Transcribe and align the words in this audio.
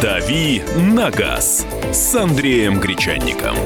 «Дави 0.00 0.62
на 0.76 1.10
газ» 1.10 1.66
с 1.92 2.14
Андреем 2.14 2.78
Гречанником. 2.78 3.56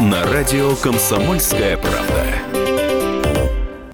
На 0.00 0.24
радио 0.30 0.74
«Комсомольская 0.76 1.78
правда». 1.78 2.26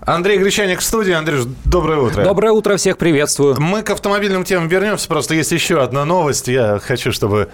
Андрей 0.05 0.39
Гречаник 0.39 0.81
в 0.81 0.83
студии. 0.83 1.13
Андрюш, 1.13 1.45
доброе 1.65 2.01
утро. 2.01 2.25
Доброе 2.25 2.51
утро, 2.51 2.77
всех 2.77 2.99
приветствую. 2.99 3.61
Мы 3.61 3.83
к 3.83 3.91
автомобильным 3.91 4.43
темам 4.43 4.67
вернемся, 4.67 5.07
просто 5.07 5.37
есть 5.37 5.53
еще 5.53 5.81
одна 5.81 6.05
новость. 6.05 6.49
Я 6.49 6.81
хочу, 6.83 7.13
чтобы 7.13 7.51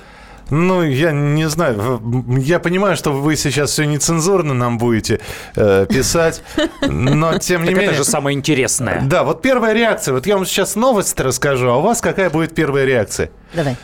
ну, 0.51 0.83
я 0.83 1.13
не 1.13 1.49
знаю. 1.49 2.03
Я 2.39 2.59
понимаю, 2.59 2.97
что 2.97 3.13
вы 3.13 3.37
сейчас 3.37 3.71
все 3.71 3.85
нецензурно 3.85 4.55
нам 4.55 4.79
будете 4.79 5.21
э, 5.57 5.87
писать, 5.89 6.43
но 6.83 7.39
тем 7.39 7.63
не 7.63 7.69
так 7.69 7.77
менее... 7.77 7.91
это 7.91 7.99
же 7.99 8.05
самое 8.05 8.37
интересное. 8.37 9.03
Да, 9.03 9.25
вот 9.25 9.43
первая 9.43 9.75
реакция. 9.75 10.15
Вот 10.15 10.27
я 10.27 10.37
вам 10.37 10.47
сейчас 10.47 10.77
новость 10.77 11.19
расскажу, 11.21 11.69
а 11.69 11.77
у 11.77 11.83
вас 11.83 12.01
какая 12.01 12.31
будет 12.31 12.55
первая 12.55 12.85
реакция? 12.85 13.31
Давай. 13.55 13.77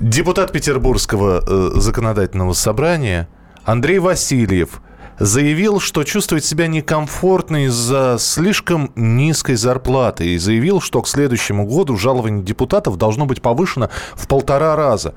Депутат 0.00 0.52
Петербургского 0.52 1.42
э, 1.46 1.80
законодательного 1.80 2.52
собрания 2.52 3.28
Андрей 3.64 3.98
Васильев– 3.98 4.80
заявил, 5.18 5.80
что 5.80 6.04
чувствует 6.04 6.44
себя 6.44 6.66
некомфортно 6.66 7.66
из-за 7.66 8.16
слишком 8.18 8.92
низкой 8.96 9.56
зарплаты 9.56 10.28
и 10.28 10.38
заявил, 10.38 10.80
что 10.80 11.02
к 11.02 11.08
следующему 11.08 11.66
году 11.66 11.96
жалование 11.96 12.42
депутатов 12.42 12.96
должно 12.96 13.26
быть 13.26 13.42
повышено 13.42 13.90
в 14.14 14.26
полтора 14.26 14.76
раза. 14.76 15.14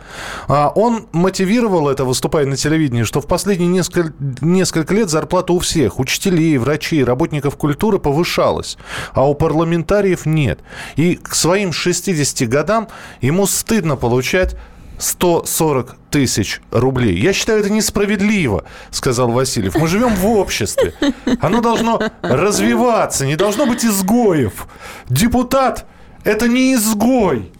А 0.48 0.72
он 0.73 1.08
мотивировал 1.12 1.90
это, 1.90 2.06
выступая 2.06 2.46
на 2.46 2.58
телевидении, 2.58 3.04
что 3.04 3.22
в 3.22 3.28
последние 3.28 3.70
несколько, 3.70 4.14
несколько 4.42 4.94
лет 4.94 5.10
зарплата 5.10 5.54
у 5.54 5.60
всех, 5.60 6.00
учителей, 6.00 6.58
врачей, 6.58 7.04
работников 7.04 7.58
культуры 7.58 8.00
повышалась, 8.00 8.78
а 9.14 9.28
у 9.28 9.34
парламентариев 9.34 10.26
нет. 10.26 10.59
И 10.95 11.16
к 11.16 11.36
своим 11.36 11.72
60 11.73 12.48
годам 12.48 12.88
ему 13.22 13.45
стыдно 13.45 13.95
получать 13.95 14.56
140 14.98 15.95
тысяч 16.09 16.62
рублей. 16.72 17.20
Я 17.20 17.34
считаю, 17.34 17.59
это 17.59 17.70
несправедливо, 17.70 18.64
сказал 18.92 19.30
Васильев. 19.30 19.76
Мы 19.76 19.88
живем 19.88 20.16
в 20.16 20.26
обществе. 20.28 20.94
Оно 21.39 21.62
должно 21.62 22.02
развиваться, 22.22 23.26
не 23.26 23.36
должно 23.36 23.66
быть 23.66 23.86
изгоев. 23.86 24.67
Депутат– 25.08 25.86
это 26.23 26.48
не 26.48 26.73
изгой, 26.73 27.52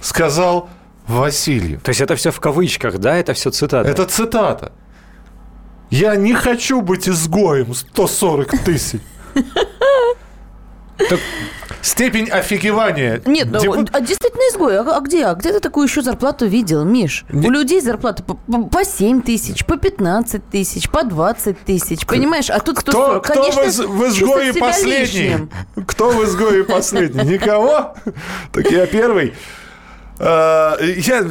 сказал 0.00 0.68
Васильев. 1.06 1.82
То 1.82 1.90
есть 1.90 2.00
это 2.00 2.16
все 2.16 2.30
в 2.30 2.40
кавычках, 2.40 2.98
да? 2.98 3.16
Это 3.16 3.34
все 3.34 3.50
цитата? 3.50 3.88
Это 3.88 4.06
цитата. 4.06 4.72
Я 5.90 6.16
не 6.16 6.34
хочу 6.34 6.80
быть 6.80 7.08
изгоем 7.08 7.74
140 7.74 8.50
тысяч. 8.64 9.00
Так 10.96 11.18
степень 11.84 12.30
офигевания. 12.30 13.20
Нет, 13.26 13.48
ну, 13.50 13.60
Депут... 13.60 13.90
а 13.92 14.00
действительно 14.00 14.42
изгой. 14.50 14.78
А, 14.78 14.96
а 14.96 15.00
где? 15.00 15.26
А 15.26 15.34
где 15.34 15.52
ты 15.52 15.60
такую 15.60 15.86
еще 15.86 16.02
зарплату 16.02 16.46
видел, 16.46 16.84
Миш? 16.84 17.24
Не... 17.30 17.46
У 17.46 17.50
людей 17.50 17.80
зарплата 17.80 18.22
по, 18.22 18.34
по 18.34 18.84
7 18.84 19.22
тысяч, 19.22 19.64
по 19.64 19.76
15 19.76 20.48
тысяч, 20.50 20.88
по 20.88 21.04
20 21.04 21.60
тысяч. 21.60 22.06
Понимаешь? 22.06 22.50
А 22.50 22.58
тут 22.60 22.78
140. 22.78 23.22
Кто, 23.22 23.32
кто 23.32 23.42
Конечно, 23.42 23.86
в, 23.86 23.98
в 23.98 24.08
изгое 24.08 24.54
последний? 24.54 25.28
Лишним. 25.28 25.50
Кто 25.86 26.10
в 26.10 26.24
изгое 26.24 26.64
последний? 26.64 27.34
Никого? 27.34 27.94
Так 28.52 28.70
я 28.70 28.86
первый. 28.86 29.34
Э, 30.18 30.76
я, 30.80 31.22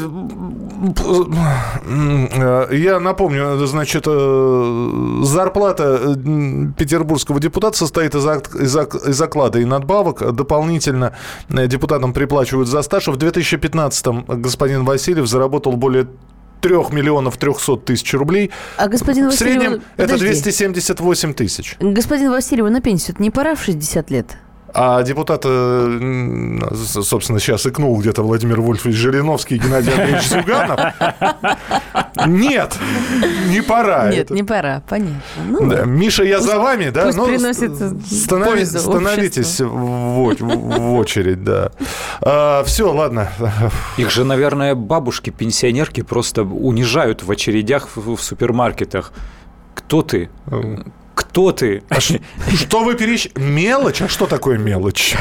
э, 2.35 2.75
я 2.75 2.99
напомню, 2.99 3.65
значит, 3.65 4.03
э, 4.07 5.21
зарплата 5.23 6.17
петербургского 6.77 7.39
депутата 7.39 7.77
состоит 7.77 8.15
из, 8.15 8.25
из, 8.25 8.75
из 8.75 9.21
оклада 9.21 9.59
и 9.59 9.65
надбавок. 9.65 10.35
Дополнительно 10.35 11.15
депутатам 11.49 12.13
приплачивают 12.13 12.67
за 12.67 12.81
стаж. 12.81 13.07
В 13.07 13.15
2015-м 13.17 14.25
господин 14.41 14.83
Васильев 14.83 15.27
заработал 15.27 15.73
более 15.73 16.07
3 16.61 16.75
миллионов 16.91 17.37
300 17.37 17.77
тысяч 17.77 18.13
рублей. 18.13 18.51
А 18.77 18.87
господин 18.87 19.27
Васильев... 19.27 19.35
В 19.35 19.59
среднем 19.59 19.81
подожди. 19.95 20.25
это 20.25 20.33
278 20.33 21.33
тысяч. 21.33 21.77
Господин 21.79 22.31
Васильев, 22.31 22.69
на 22.69 22.81
пенсию 22.81 23.15
не 23.19 23.31
пора 23.31 23.55
в 23.55 23.63
60 23.63 24.11
лет? 24.11 24.37
А 24.75 25.03
депутат, 25.03 25.43
собственно, 25.43 27.39
сейчас 27.39 27.65
икнул 27.67 27.99
где-то 27.99 28.23
Владимир 28.23 28.59
Вольфович 28.59 28.95
Жириновский 28.95 29.55
и 29.55 29.59
Геннадий 29.59 29.91
Андреевич 29.91 30.27
Зюганов. 30.27 30.79
Нет, 32.25 32.77
не 33.49 33.61
пора. 33.61 34.09
Нет, 34.09 34.25
это. 34.25 34.33
не 34.33 34.43
пора, 34.43 34.81
понятно. 34.87 35.21
Ну, 35.47 35.69
да. 35.69 35.85
Миша, 35.85 36.23
я 36.23 36.39
за 36.39 36.57
вами, 36.59 36.89
да? 36.89 37.05
Пусть 37.05 37.17
Но 37.17 37.25
приносит 37.25 37.75
станови, 38.05 38.65
Становитесь 38.65 39.59
в, 39.59 39.67
в 39.67 40.93
очередь, 40.93 41.43
да. 41.43 41.71
А, 42.21 42.63
все, 42.63 42.91
ладно. 42.91 43.29
Их 43.97 44.09
же, 44.09 44.23
наверное, 44.23 44.75
бабушки-пенсионерки 44.75 46.01
просто 46.01 46.43
унижают 46.43 47.23
в 47.23 47.31
очередях 47.31 47.89
в, 47.95 48.15
в 48.15 48.21
супермаркетах. 48.21 49.11
Кто 49.75 50.01
ты? 50.01 50.29
Кто 51.33 51.51
ты? 51.51 51.81
А 51.89 51.99
что 51.99 52.83
вы 52.83 52.93
перещ... 52.93 53.27
Мелочь? 53.33 54.03
А 54.03 54.07
что 54.07 54.27
такое 54.27 54.59
мелочь? 54.59 55.15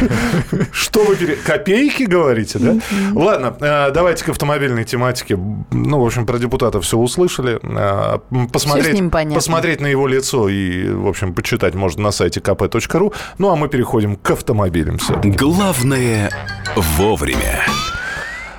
Что 0.71 1.05
вы 1.05 1.17
пере... 1.17 1.37
Копейки 1.37 2.03
говорите, 2.03 2.59
да? 2.59 2.77
Ладно, 3.15 3.57
э, 3.59 3.91
давайте 3.93 4.23
к 4.27 4.29
автомобильной 4.29 4.85
тематике. 4.85 5.39
Ну, 5.71 6.01
в 6.01 6.05
общем, 6.05 6.27
про 6.27 6.37
депутата 6.37 6.83
все 6.83 6.99
услышали. 6.99 7.59
Э, 7.63 8.19
посмотреть, 8.53 9.03
посмотреть 9.33 9.81
на 9.81 9.87
его 9.87 10.07
лицо 10.07 10.51
и, 10.51 10.91
в 10.91 11.09
общем, 11.09 11.33
почитать 11.33 11.75
можно 11.75 12.03
на 12.03 12.11
сайте 12.11 12.41
kp.ru. 12.41 13.15
Ну, 13.39 13.49
а 13.49 13.57
мы 13.57 13.69
переходим 13.69 14.17
к 14.17 14.33
автомобилям. 14.33 14.99
Главное 15.23 16.31
вовремя. 16.77 17.65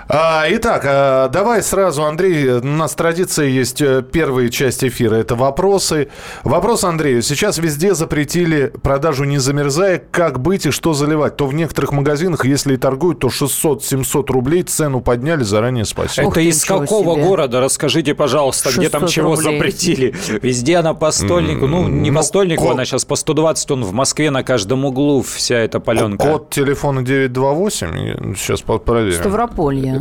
А, 0.10 0.46
итак, 0.50 0.84
а, 0.86 1.30
давай 1.30 1.64
сразу, 1.64 2.04
Андрей, 2.04 2.50
у 2.50 2.64
нас 2.64 2.94
традиция 2.94 3.48
есть 3.48 3.82
э, 3.82 4.04
первая 4.04 4.50
часть 4.50 4.84
эфира, 4.84 5.16
это 5.16 5.36
вопросы. 5.36 6.10
Вопрос 6.44 6.84
Андрею. 6.84 7.22
Сейчас 7.22 7.58
везде 7.58 7.94
запретили 7.94 8.74
продажу 8.82 9.24
не 9.24 9.38
замерзая. 9.38 10.04
Как 10.12 10.40
быть 10.40 10.66
и 10.66 10.72
что 10.72 10.94
заливать? 10.94 11.38
То 11.38 11.48
в 11.48 11.54
некоторых 11.54 11.94
магазинах, 11.94 12.46
если 12.46 12.74
и 12.74 12.78
торгуют, 12.78 13.20
то 13.20 13.28
600-700 13.28 14.32
рублей 14.32 14.64
цену 14.64 15.00
подняли, 15.02 15.44
заранее 15.44 15.86
спасибо. 15.86 16.30
Это 16.30 16.42
из 16.42 16.64
какого 16.66 17.16
себе. 17.16 17.24
города? 17.24 17.62
Расскажите, 17.62 18.14
пожалуйста, 18.14 18.72
где 18.76 18.90
там 18.90 19.08
чего 19.08 19.36
рублей. 19.36 19.54
запретили? 19.54 20.16
Везде 20.42 20.78
она 20.78 20.94
по 20.94 21.12
стольнику. 21.12 21.68
Ну, 21.68 21.88
не 21.88 22.12
ну, 22.12 22.18
по 22.18 22.24
стольнику, 22.24 22.64
код... 22.64 22.74
она 22.74 22.86
сейчас 22.86 23.06
по 23.06 23.16
120 23.16 23.68
тонн 23.68 23.84
в 23.84 23.94
Москве 23.94 24.32
на 24.32 24.44
каждом 24.44 24.84
углу 24.86 25.22
вся 25.22 25.60
эта 25.60 25.80
паленка. 25.80 26.28
Код 26.28 26.50
телефона 26.50 27.04
928, 27.04 28.36
сейчас 28.36 28.62
проверим. 28.62 29.14
Ставрополье. 29.14 29.93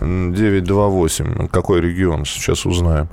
928. 0.00 1.48
Какой 1.48 1.80
регион? 1.80 2.24
Сейчас 2.24 2.66
узнаем. 2.66 3.08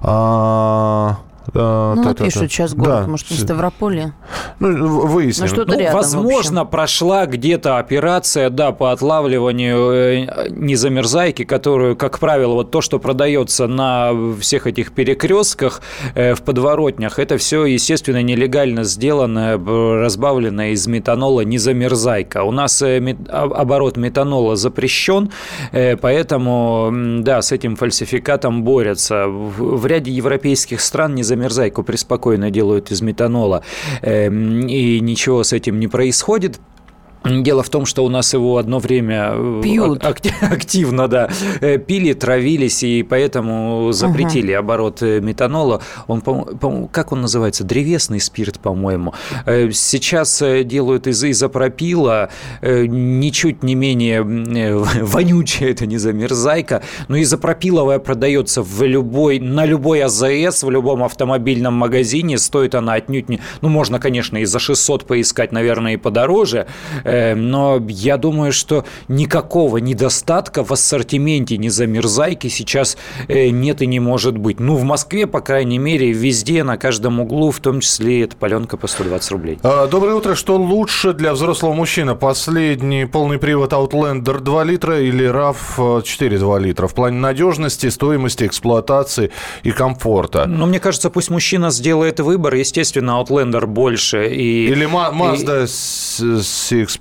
А, 0.00 1.18
ну, 1.54 2.02
та, 2.02 2.14
та, 2.14 2.24
пишут 2.24 2.50
сейчас 2.50 2.74
город, 2.74 3.02
да. 3.04 3.06
может, 3.06 3.30
не 3.30 3.36
Ставрополье. 3.36 4.12
Ну, 4.60 5.06
выясним. 5.06 5.48
Ну, 5.54 5.64
ну, 5.66 5.78
рядом, 5.78 5.96
возможно, 5.96 6.64
прошла 6.64 7.26
где-то 7.26 7.78
операция, 7.78 8.48
да, 8.50 8.72
по 8.72 8.92
отлавливанию 8.92 9.90
э, 9.92 10.48
незамерзайки, 10.50 11.44
которую, 11.44 11.96
как 11.96 12.18
правило, 12.18 12.54
вот 12.54 12.70
то, 12.70 12.80
что 12.80 12.98
продается 12.98 13.66
на 13.66 14.12
всех 14.40 14.66
этих 14.66 14.92
перекрестках 14.92 15.82
э, 16.14 16.34
в 16.34 16.42
подворотнях, 16.42 17.18
это 17.18 17.36
все, 17.38 17.64
естественно, 17.64 18.22
нелегально 18.22 18.84
сделано, 18.84 19.60
разбавлено 20.02 20.64
из 20.72 20.86
метанола 20.86 21.42
незамерзайка. 21.42 22.44
У 22.44 22.52
нас 22.52 22.80
э, 22.82 23.16
оборот 23.28 23.96
метанола 23.96 24.56
запрещен, 24.56 25.30
поэтому, 25.72 26.90
да, 27.20 27.42
с 27.42 27.52
этим 27.52 27.76
фальсификатом 27.76 28.62
борются. 28.62 29.26
В 29.26 29.86
ряде 29.86 30.10
европейских 30.12 30.80
стран 30.80 31.14
незамерзайка 31.14 31.31
замерзайку 31.32 31.82
преспокойно 31.82 32.50
делают 32.50 32.90
из 32.90 33.00
метанола, 33.00 33.62
эм, 34.02 34.66
и 34.66 35.00
ничего 35.00 35.42
с 35.42 35.52
этим 35.52 35.80
не 35.80 35.88
происходит. 35.88 36.60
Дело 37.24 37.62
в 37.62 37.68
том, 37.68 37.86
что 37.86 38.04
у 38.04 38.08
нас 38.08 38.32
его 38.32 38.58
одно 38.58 38.78
время 38.78 39.32
э, 39.34 39.60
Пьют. 39.62 40.04
активно 40.40 41.08
да, 41.08 41.28
э, 41.60 41.78
пили, 41.78 42.14
травились, 42.14 42.82
и 42.82 43.02
поэтому 43.02 43.90
запретили 43.92 44.52
uh 44.52 44.56
оборот 44.56 45.02
э, 45.02 45.20
метанола. 45.20 45.80
Он, 46.08 46.20
по, 46.20 46.88
как 46.90 47.12
он 47.12 47.22
называется? 47.22 47.64
Древесный 47.64 48.20
спирт, 48.20 48.58
по-моему. 48.58 49.14
Сейчас 49.46 50.42
делают 50.64 51.06
из 51.06 51.22
изопропила, 51.24 52.30
ничуть 52.62 53.62
не 53.62 53.74
менее 53.74 54.22
вонючая 54.22 55.70
это 55.70 55.86
не 55.86 55.98
замерзайка, 55.98 56.82
но 57.08 57.20
изопропиловая 57.20 57.98
продается 57.98 58.62
в 58.62 58.82
любой, 58.82 59.38
на 59.38 59.64
любой 59.64 60.02
АЗС, 60.02 60.62
в 60.62 60.70
любом 60.70 61.04
автомобильном 61.04 61.74
магазине. 61.74 62.38
Стоит 62.38 62.74
она 62.74 62.94
отнюдь 62.94 63.28
не... 63.28 63.40
Ну, 63.60 63.68
можно, 63.68 63.98
конечно, 64.00 64.38
и 64.38 64.44
за 64.44 64.58
600 64.58 65.06
поискать, 65.06 65.52
наверное, 65.52 65.94
и 65.94 65.96
подороже, 65.96 66.66
но 67.12 67.82
я 67.88 68.16
думаю, 68.16 68.52
что 68.52 68.84
никакого 69.08 69.78
недостатка 69.78 70.64
в 70.64 70.72
ассортименте 70.72 71.58
незамерзайки 71.58 72.48
сейчас 72.48 72.96
э, 73.28 73.48
нет 73.48 73.82
и 73.82 73.86
не 73.86 74.00
может 74.00 74.38
быть. 74.38 74.60
Ну, 74.60 74.76
в 74.76 74.84
Москве, 74.84 75.26
по 75.26 75.40
крайней 75.40 75.78
мере, 75.78 76.12
везде, 76.12 76.64
на 76.64 76.76
каждом 76.76 77.20
углу, 77.20 77.50
в 77.50 77.60
том 77.60 77.80
числе 77.80 78.22
эта 78.22 78.36
паленка 78.36 78.76
по 78.76 78.86
120 78.86 79.30
рублей. 79.32 79.58
А, 79.62 79.86
доброе 79.86 80.14
утро. 80.14 80.34
Что 80.34 80.56
лучше 80.56 81.12
для 81.12 81.32
взрослого 81.32 81.72
мужчины? 81.72 82.14
Последний 82.14 83.06
полный 83.06 83.38
привод 83.38 83.72
Outlander 83.72 84.40
2 84.40 84.64
литра 84.64 85.00
или 85.00 85.28
RAV 85.28 86.02
4 86.02 86.38
2 86.38 86.58
литра? 86.58 86.86
В 86.86 86.94
плане 86.94 87.18
надежности, 87.18 87.88
стоимости, 87.88 88.46
эксплуатации 88.46 89.30
и 89.62 89.70
комфорта. 89.70 90.46
Ну, 90.46 90.66
мне 90.66 90.80
кажется, 90.80 91.10
пусть 91.10 91.30
мужчина 91.30 91.70
сделает 91.70 92.20
выбор. 92.20 92.54
Естественно, 92.54 93.22
Outlander 93.22 93.66
больше. 93.66 94.28
И, 94.28 94.68
или 94.68 94.86
Mazda 94.86 95.66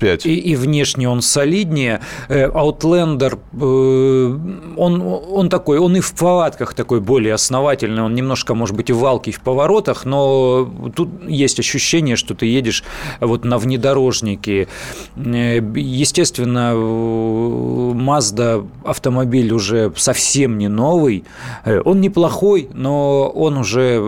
CX-5. 0.01 0.21
И, 0.27 0.35
и 0.35 0.55
внешне 0.55 1.07
он 1.09 1.21
солиднее. 1.21 2.01
Э, 2.27 2.47
Outlander, 2.47 3.39
э, 3.53 4.37
он, 4.77 5.01
он 5.01 5.49
такой, 5.49 5.79
он 5.79 5.95
и 5.95 5.99
в 5.99 6.13
повадках 6.13 6.73
такой 6.73 6.99
более 6.99 7.33
основательный. 7.33 8.03
Он 8.03 8.13
немножко, 8.13 8.55
может 8.55 8.75
быть, 8.75 8.89
и 8.89 8.93
валкий 8.93 9.31
в 9.31 9.41
поворотах, 9.41 10.05
но 10.05 10.69
тут 10.95 11.09
есть 11.27 11.59
ощущение, 11.59 12.15
что 12.15 12.35
ты 12.35 12.45
едешь 12.45 12.83
вот 13.19 13.45
на 13.45 13.57
внедорожнике. 13.57 14.67
Э, 15.15 15.61
естественно, 15.75 16.73
Mazda 16.73 18.67
автомобиль 18.83 19.51
уже 19.53 19.91
совсем 19.95 20.57
не 20.57 20.67
новый. 20.67 21.23
Он 21.65 22.01
неплохой, 22.01 22.69
но 22.73 23.29
он 23.29 23.57
уже 23.57 24.01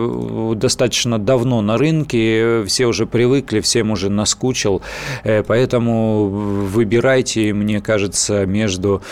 достаточно 0.54 1.18
давно 1.18 1.60
на 1.60 1.76
рынке, 1.76 2.64
все 2.64 2.86
уже 2.86 3.06
привыкли, 3.06 3.60
всем 3.60 3.90
уже 3.90 4.10
наскучил. 4.10 4.82
Поэтому 5.22 5.83
выбирайте, 6.28 7.52
мне 7.52 7.80
кажется, 7.80 8.46
между, 8.46 9.02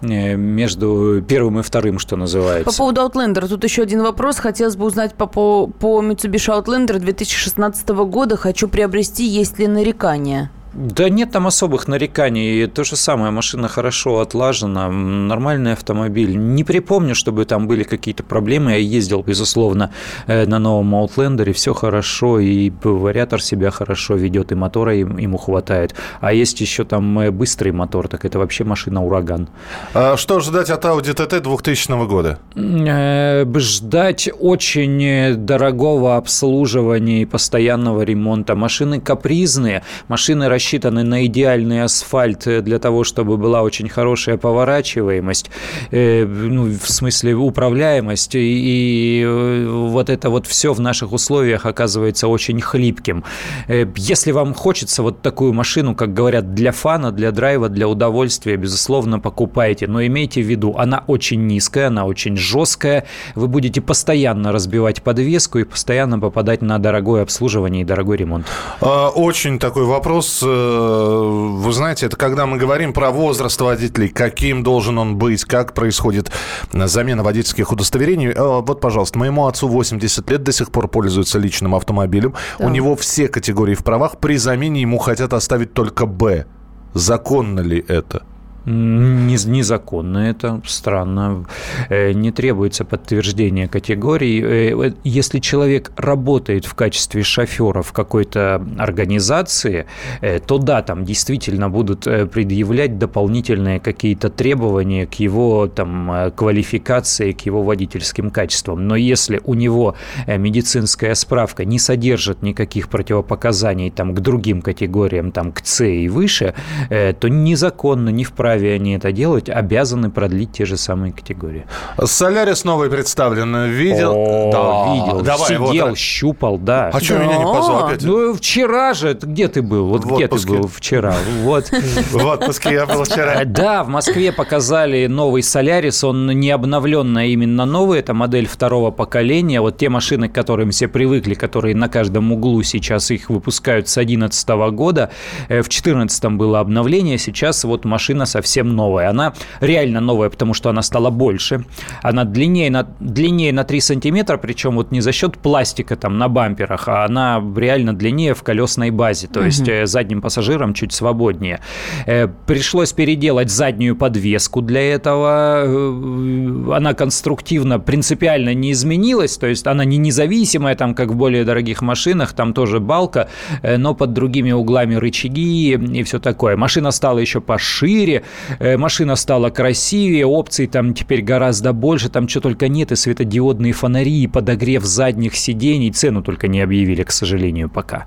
между 0.00 1.22
первым 1.26 1.60
и 1.60 1.62
вторым, 1.62 1.98
что 1.98 2.16
называется. 2.16 2.70
По 2.70 2.76
поводу 2.76 3.02
Outlander, 3.02 3.48
тут 3.48 3.64
еще 3.64 3.82
один 3.82 4.02
вопрос. 4.02 4.38
Хотелось 4.38 4.76
бы 4.76 4.86
узнать 4.86 5.14
по, 5.14 5.26
по, 5.26 5.66
по 5.66 6.02
Mitsubishi 6.02 6.56
Outlander 6.56 6.98
2016 6.98 7.88
года. 7.88 8.36
Хочу 8.36 8.68
приобрести, 8.68 9.24
есть 9.24 9.58
ли 9.58 9.66
нарекания? 9.66 10.50
Да 10.78 11.08
нет 11.08 11.32
там 11.32 11.48
особых 11.48 11.88
нареканий. 11.88 12.68
То 12.68 12.84
же 12.84 12.94
самое, 12.94 13.32
машина 13.32 13.66
хорошо 13.66 14.20
отлажена, 14.20 14.88
нормальный 14.88 15.72
автомобиль. 15.72 16.36
Не 16.36 16.62
припомню, 16.62 17.16
чтобы 17.16 17.46
там 17.46 17.66
были 17.66 17.82
какие-то 17.82 18.22
проблемы. 18.22 18.70
Я 18.70 18.76
ездил, 18.76 19.24
безусловно, 19.24 19.90
э, 20.28 20.46
на 20.46 20.60
новом 20.60 20.94
Outlander, 20.94 21.52
все 21.52 21.74
хорошо, 21.74 22.38
и 22.38 22.70
вариатор 22.84 23.42
себя 23.42 23.72
хорошо 23.72 24.14
ведет, 24.14 24.52
и 24.52 24.54
мотора 24.54 24.94
ему 24.94 25.36
хватает. 25.36 25.96
А 26.20 26.32
есть 26.32 26.60
еще 26.60 26.84
там 26.84 27.18
э, 27.18 27.32
быстрый 27.32 27.72
мотор, 27.72 28.06
так 28.06 28.24
это 28.24 28.38
вообще 28.38 28.62
машина-ураган. 28.62 29.48
А 29.94 30.16
что 30.16 30.38
ждать 30.38 30.70
от 30.70 30.84
Audi 30.84 31.12
TT 31.12 31.40
2000 31.40 32.06
года? 32.06 32.38
Э, 32.54 33.44
ждать 33.56 34.30
очень 34.38 35.34
дорогого 35.44 36.16
обслуживания 36.16 37.22
и 37.22 37.24
постоянного 37.24 38.02
ремонта. 38.02 38.54
Машины 38.54 39.00
капризные, 39.00 39.82
машины 40.06 40.48
рассчитаны 40.48 40.67
на 40.72 41.26
идеальный 41.26 41.82
асфальт 41.82 42.46
для 42.64 42.78
того, 42.78 43.04
чтобы 43.04 43.36
была 43.36 43.62
очень 43.62 43.88
хорошая 43.88 44.36
поворачиваемость, 44.36 45.50
э, 45.90 46.26
ну, 46.26 46.64
в 46.64 46.90
смысле 46.90 47.34
управляемость, 47.34 48.34
и, 48.34 48.38
и 48.38 49.22
э, 49.24 49.66
вот 49.68 50.10
это 50.10 50.30
вот 50.30 50.46
все 50.46 50.72
в 50.72 50.80
наших 50.80 51.12
условиях 51.12 51.66
оказывается 51.66 52.28
очень 52.28 52.60
хлипким. 52.60 53.24
Э, 53.68 53.86
если 53.96 54.32
вам 54.32 54.54
хочется 54.54 55.02
вот 55.02 55.22
такую 55.22 55.52
машину, 55.52 55.94
как 55.94 56.12
говорят, 56.12 56.54
для 56.54 56.72
фана, 56.72 57.12
для 57.12 57.30
драйва, 57.30 57.68
для 57.68 57.88
удовольствия, 57.88 58.56
безусловно, 58.56 59.20
покупайте, 59.20 59.86
но 59.86 60.04
имейте 60.04 60.42
в 60.42 60.46
виду, 60.46 60.74
она 60.76 61.04
очень 61.06 61.46
низкая, 61.46 61.88
она 61.88 62.04
очень 62.04 62.36
жесткая, 62.36 63.04
вы 63.34 63.48
будете 63.48 63.80
постоянно 63.80 64.52
разбивать 64.52 65.02
подвеску 65.02 65.58
и 65.58 65.64
постоянно 65.64 66.18
попадать 66.18 66.62
на 66.62 66.78
дорогое 66.78 67.22
обслуживание 67.22 67.82
и 67.82 67.84
дорогой 67.84 68.16
ремонт. 68.16 68.46
А, 68.80 69.08
очень 69.08 69.58
такой 69.58 69.84
вопрос 69.84 70.42
Э, 70.42 70.47
вы 70.48 71.72
знаете, 71.72 72.06
это 72.06 72.16
когда 72.16 72.46
мы 72.46 72.56
говорим 72.56 72.92
про 72.92 73.10
возраст 73.10 73.60
водителей, 73.60 74.08
каким 74.08 74.62
должен 74.62 74.98
он 74.98 75.16
быть, 75.16 75.44
как 75.44 75.74
происходит 75.74 76.30
замена 76.72 77.22
водительских 77.22 77.72
удостоверений. 77.72 78.28
Э, 78.28 78.60
вот, 78.60 78.80
пожалуйста, 78.80 79.18
моему 79.18 79.46
отцу 79.46 79.68
80 79.68 80.30
лет, 80.30 80.42
до 80.42 80.52
сих 80.52 80.70
пор 80.70 80.88
пользуется 80.88 81.38
личным 81.38 81.74
автомобилем. 81.74 82.34
Да. 82.58 82.66
У 82.66 82.70
него 82.70 82.96
все 82.96 83.28
категории 83.28 83.74
в 83.74 83.84
правах. 83.84 84.18
При 84.18 84.36
замене 84.36 84.80
ему 84.80 84.98
хотят 84.98 85.32
оставить 85.32 85.72
только 85.74 86.06
«Б». 86.06 86.46
Законно 86.94 87.60
ли 87.60 87.84
это? 87.86 88.22
Незаконно 88.68 90.18
это, 90.18 90.60
странно. 90.66 91.46
Э, 91.88 92.12
не 92.12 92.30
требуется 92.30 92.84
подтверждение 92.84 93.66
категории. 93.66 94.42
Э, 94.44 94.92
если 95.04 95.38
человек 95.38 95.90
работает 95.96 96.66
в 96.66 96.74
качестве 96.74 97.22
шофера 97.22 97.80
в 97.80 97.92
какой-то 97.92 98.62
организации, 98.76 99.86
э, 100.20 100.38
то 100.40 100.58
да, 100.58 100.82
там 100.82 101.04
действительно 101.04 101.70
будут 101.70 102.04
предъявлять 102.04 102.98
дополнительные 102.98 103.80
какие-то 103.80 104.28
требования 104.28 105.06
к 105.06 105.14
его 105.14 105.66
там, 105.66 106.32
квалификации, 106.36 107.32
к 107.32 107.46
его 107.46 107.62
водительским 107.62 108.30
качествам. 108.30 108.86
Но 108.86 108.96
если 108.96 109.40
у 109.44 109.54
него 109.54 109.94
медицинская 110.26 111.14
справка 111.14 111.64
не 111.64 111.78
содержит 111.78 112.42
никаких 112.42 112.88
противопоказаний 112.90 113.90
там, 113.90 114.14
к 114.14 114.20
другим 114.20 114.60
категориям, 114.60 115.32
там, 115.32 115.52
к 115.52 115.60
С 115.64 115.84
и 115.84 116.08
выше, 116.08 116.54
то 116.88 117.28
незаконно, 117.28 118.10
не 118.10 118.24
вправе 118.24 118.57
вправе 118.58 118.74
они 118.74 118.94
это 118.94 119.12
делать, 119.12 119.48
обязаны 119.48 120.10
продлить 120.10 120.52
те 120.52 120.64
же 120.64 120.76
самые 120.76 121.12
категории. 121.12 121.66
Солярис 122.02 122.64
новый 122.64 122.90
представлен. 122.90 123.70
Видел? 123.70 124.12
О, 124.14 124.50
да, 124.52 124.94
видел. 124.94 125.22
Давай, 125.22 125.48
Сидел, 125.48 125.88
вот. 125.88 125.98
щупал, 125.98 126.58
да. 126.58 126.90
А 126.92 127.00
что 127.00 127.18
меня 127.18 127.38
не 127.38 127.44
позвал 127.44 127.86
опять? 127.86 128.02
Ну, 128.02 128.34
вчера 128.34 128.94
же. 128.94 129.16
Где 129.20 129.48
ты 129.48 129.62
был? 129.62 129.86
Вот 129.88 130.04
в 130.04 130.14
где 130.14 130.24
отпуске. 130.24 130.48
ты 130.48 130.58
был 130.58 130.68
вчера? 130.68 131.14
Вот. 131.42 131.70
В 132.10 132.26
отпуске 132.26 132.72
я 132.72 132.86
был 132.86 133.04
вчера. 133.04 133.44
Да, 133.58 133.82
в 133.82 133.88
Москве 133.88 134.32
показали 134.32 135.06
новый 135.06 135.42
Солярис. 135.42 136.04
Он 136.04 136.26
не 136.26 136.50
обновленный, 136.50 137.22
а 137.22 137.26
именно 137.26 137.64
новый. 137.64 138.00
Это 138.00 138.14
модель 138.14 138.46
второго 138.46 138.90
поколения. 138.90 139.60
Вот 139.60 139.78
те 139.78 139.88
машины, 139.88 140.28
к 140.28 140.34
которым 140.34 140.70
все 140.70 140.88
привыкли, 140.88 141.34
которые 141.34 141.74
на 141.74 141.88
каждом 141.88 142.32
углу 142.32 142.62
сейчас 142.62 143.10
их 143.10 143.30
выпускают 143.30 143.88
с 143.88 143.94
2011 143.94 144.48
года. 144.72 145.10
Э, 145.48 145.60
в 145.60 145.68
2014 145.68 146.24
было 146.36 146.60
обновление. 146.60 147.18
Сейчас 147.18 147.64
вот 147.64 147.84
машина 147.84 148.26
совсем 148.26 148.47
совсем 148.48 148.74
новая. 148.74 149.10
Она 149.10 149.34
реально 149.60 150.00
новая, 150.00 150.30
потому 150.30 150.54
что 150.54 150.70
она 150.70 150.82
стала 150.82 151.10
больше. 151.10 151.64
Она 152.02 152.24
длиннее 152.24 152.70
на, 152.70 152.86
длиннее 152.98 153.52
на 153.52 153.64
3 153.64 153.80
сантиметра, 153.80 154.38
причем 154.38 154.76
вот 154.76 154.90
не 154.90 155.02
за 155.02 155.12
счет 155.12 155.36
пластика 155.36 155.96
там 155.96 156.16
на 156.16 156.28
бамперах, 156.28 156.88
а 156.88 157.04
она 157.04 157.42
реально 157.56 157.92
длиннее 157.92 158.32
в 158.34 158.42
колесной 158.42 158.90
базе. 158.90 159.26
То 159.26 159.40
угу. 159.40 159.46
есть 159.46 159.68
э, 159.68 159.86
задним 159.86 160.22
пассажирам 160.22 160.72
чуть 160.72 160.92
свободнее. 160.92 161.60
Э, 162.06 162.26
пришлось 162.46 162.92
переделать 162.92 163.50
заднюю 163.50 163.96
подвеску 163.96 164.62
для 164.62 164.94
этого. 164.94 165.64
Э, 165.66 166.72
она 166.74 166.94
конструктивно, 166.94 167.78
принципиально 167.78 168.54
не 168.54 168.72
изменилась. 168.72 169.36
То 169.36 169.46
есть 169.46 169.66
она 169.66 169.84
не 169.84 169.98
независимая, 169.98 170.74
там, 170.74 170.94
как 170.94 171.10
в 171.10 171.16
более 171.16 171.44
дорогих 171.44 171.82
машинах. 171.82 172.32
Там 172.32 172.54
тоже 172.54 172.80
балка, 172.80 173.28
но 173.62 173.94
под 173.94 174.14
другими 174.14 174.52
углами 174.52 174.94
рычаги 174.94 175.74
и 175.74 176.02
все 176.02 176.18
такое. 176.18 176.56
Машина 176.56 176.92
стала 176.92 177.18
еще 177.18 177.40
пошире, 177.40 178.22
машина 178.60 179.16
стала 179.16 179.50
красивее, 179.50 180.26
опций 180.26 180.66
там 180.66 180.94
теперь 180.94 181.22
гораздо 181.22 181.72
больше, 181.72 182.08
там 182.08 182.28
что 182.28 182.40
только 182.40 182.68
нет, 182.68 182.92
и 182.92 182.96
светодиодные 182.96 183.72
фонари, 183.72 184.22
и 184.22 184.26
подогрев 184.26 184.84
задних 184.84 185.36
сидений, 185.36 185.90
цену 185.90 186.22
только 186.22 186.48
не 186.48 186.60
объявили, 186.60 187.02
к 187.02 187.10
сожалению, 187.10 187.68
пока 187.68 188.06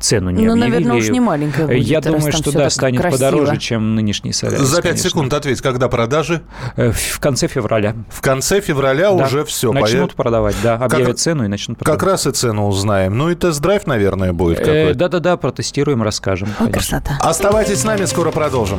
цену 0.00 0.30
не 0.30 0.44
ну, 0.44 0.52
объявили. 0.52 0.70
наверное, 0.70 0.96
уж 0.96 1.08
не 1.08 1.20
маленькая 1.20 1.66
будет, 1.66 1.82
Я 1.82 2.00
думаю, 2.00 2.32
что 2.32 2.52
да, 2.52 2.70
станет 2.70 3.00
красиво. 3.00 3.18
подороже, 3.18 3.56
чем 3.58 3.94
нынешний 3.94 4.32
Солярис. 4.32 4.66
За 4.66 4.76
5 4.76 4.82
конечно. 4.82 5.10
секунд 5.10 5.32
ответь, 5.32 5.60
когда 5.60 5.88
продажи? 5.88 6.42
Э, 6.76 6.92
в 6.92 7.18
конце 7.20 7.48
февраля. 7.48 7.94
В 8.10 8.20
конце 8.20 8.60
февраля 8.60 9.12
да. 9.12 9.24
уже 9.24 9.44
все. 9.44 9.72
Начнут 9.72 10.10
появ... 10.10 10.14
продавать, 10.14 10.56
да, 10.62 10.74
объявят 10.74 11.08
как... 11.08 11.16
цену 11.16 11.44
и 11.44 11.48
начнут 11.48 11.78
продавать. 11.78 12.00
Как 12.00 12.08
раз 12.08 12.26
и 12.26 12.32
цену 12.32 12.66
узнаем. 12.66 13.16
Ну 13.16 13.30
и 13.30 13.34
тест-драйв, 13.34 13.86
наверное, 13.86 14.32
будет 14.32 14.60
э, 14.60 14.64
какой-то. 14.64 14.98
Да-да-да, 14.98 15.36
протестируем, 15.36 16.02
расскажем. 16.02 16.48
О, 16.58 16.66
красота. 16.66 17.18
Оставайтесь 17.20 17.80
с 17.80 17.84
нами, 17.84 18.04
скоро 18.04 18.30
продолжим. 18.30 18.78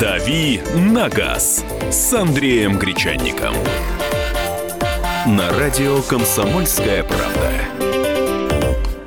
«Дави 0.00 0.62
на 0.74 1.10
газ» 1.10 1.62
с 1.90 2.14
Андреем 2.14 2.78
Гречанником. 2.78 3.52
На 5.26 5.50
радио 5.58 6.00
«Комсомольская 6.00 7.02
правда». 7.02 7.50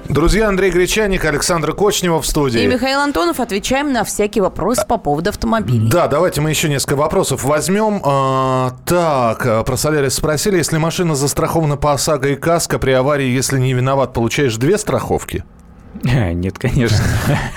Друзья, 0.07 0.49
Андрей 0.49 0.69
Гречаник, 0.69 1.25
Александр 1.25 1.73
Кочнева 1.73 2.21
в 2.21 2.27
студии. 2.27 2.61
И 2.61 2.67
Михаил 2.67 2.99
Антонов. 2.99 3.39
Отвечаем 3.39 3.91
на 3.91 4.03
всякие 4.03 4.43
вопросы 4.43 4.85
по 4.87 4.99
поводу 4.99 5.31
автомобилей. 5.31 5.89
Да, 5.89 6.07
давайте 6.07 6.41
мы 6.41 6.51
еще 6.51 6.69
несколько 6.69 6.95
вопросов 6.95 7.43
возьмем. 7.43 7.99
А, 8.05 8.75
так, 8.85 9.43
а, 9.47 9.63
про 9.63 9.75
Солярис 9.75 10.13
спросили. 10.13 10.57
Если 10.57 10.77
машина 10.77 11.15
застрахована 11.15 11.75
по 11.75 11.93
ОСАГО 11.93 12.29
и 12.29 12.35
КАСКО, 12.35 12.77
при 12.77 12.91
аварии, 12.91 13.29
если 13.29 13.57
не 13.57 13.73
виноват, 13.73 14.13
получаешь 14.13 14.57
две 14.57 14.77
страховки? 14.77 15.43
Нет, 16.03 16.57
конечно. 16.57 17.03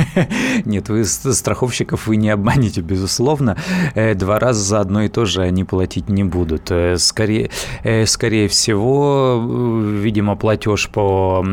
Нет, 0.65 0.89
вы 0.89 1.05
страховщиков 1.05 2.07
вы 2.07 2.17
не 2.17 2.31
обманете, 2.31 2.81
безусловно. 2.81 3.57
Э, 3.95 4.15
два 4.15 4.39
раза 4.39 4.63
за 4.63 4.81
одно 4.81 5.03
и 5.03 5.09
то 5.09 5.25
же 5.25 5.43
они 5.43 5.65
платить 5.65 6.09
не 6.09 6.25
будут. 6.25 6.71
Э, 6.71 6.99
скорее, 6.99 7.51
э, 7.83 8.05
скорее 8.07 8.49
всего, 8.49 9.43
видимо, 9.43 10.37
платеж 10.37 10.89
по, 10.91 11.45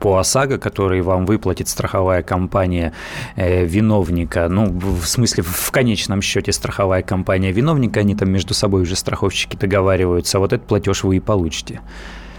по 0.00 0.18
ОСАГО, 0.18 0.58
который 0.58 1.00
вам 1.00 1.24
выплатит 1.24 1.68
страховая 1.68 2.22
компания 2.22 2.92
виновника, 3.36 4.48
ну, 4.48 4.66
в 4.70 5.06
смысле, 5.06 5.44
в 5.44 5.70
конечном 5.70 6.22
счете 6.22 6.52
страховая 6.52 7.02
компания 7.02 7.52
виновника, 7.52 8.00
они 8.00 8.14
там 8.14 8.30
между 8.30 8.54
собой 8.54 8.82
уже 8.82 8.96
страховщики 8.96 9.56
договариваются, 9.56 10.38
вот 10.38 10.52
этот 10.52 10.66
платеж 10.66 11.04
вы 11.04 11.16
и 11.16 11.20
получите. 11.20 11.80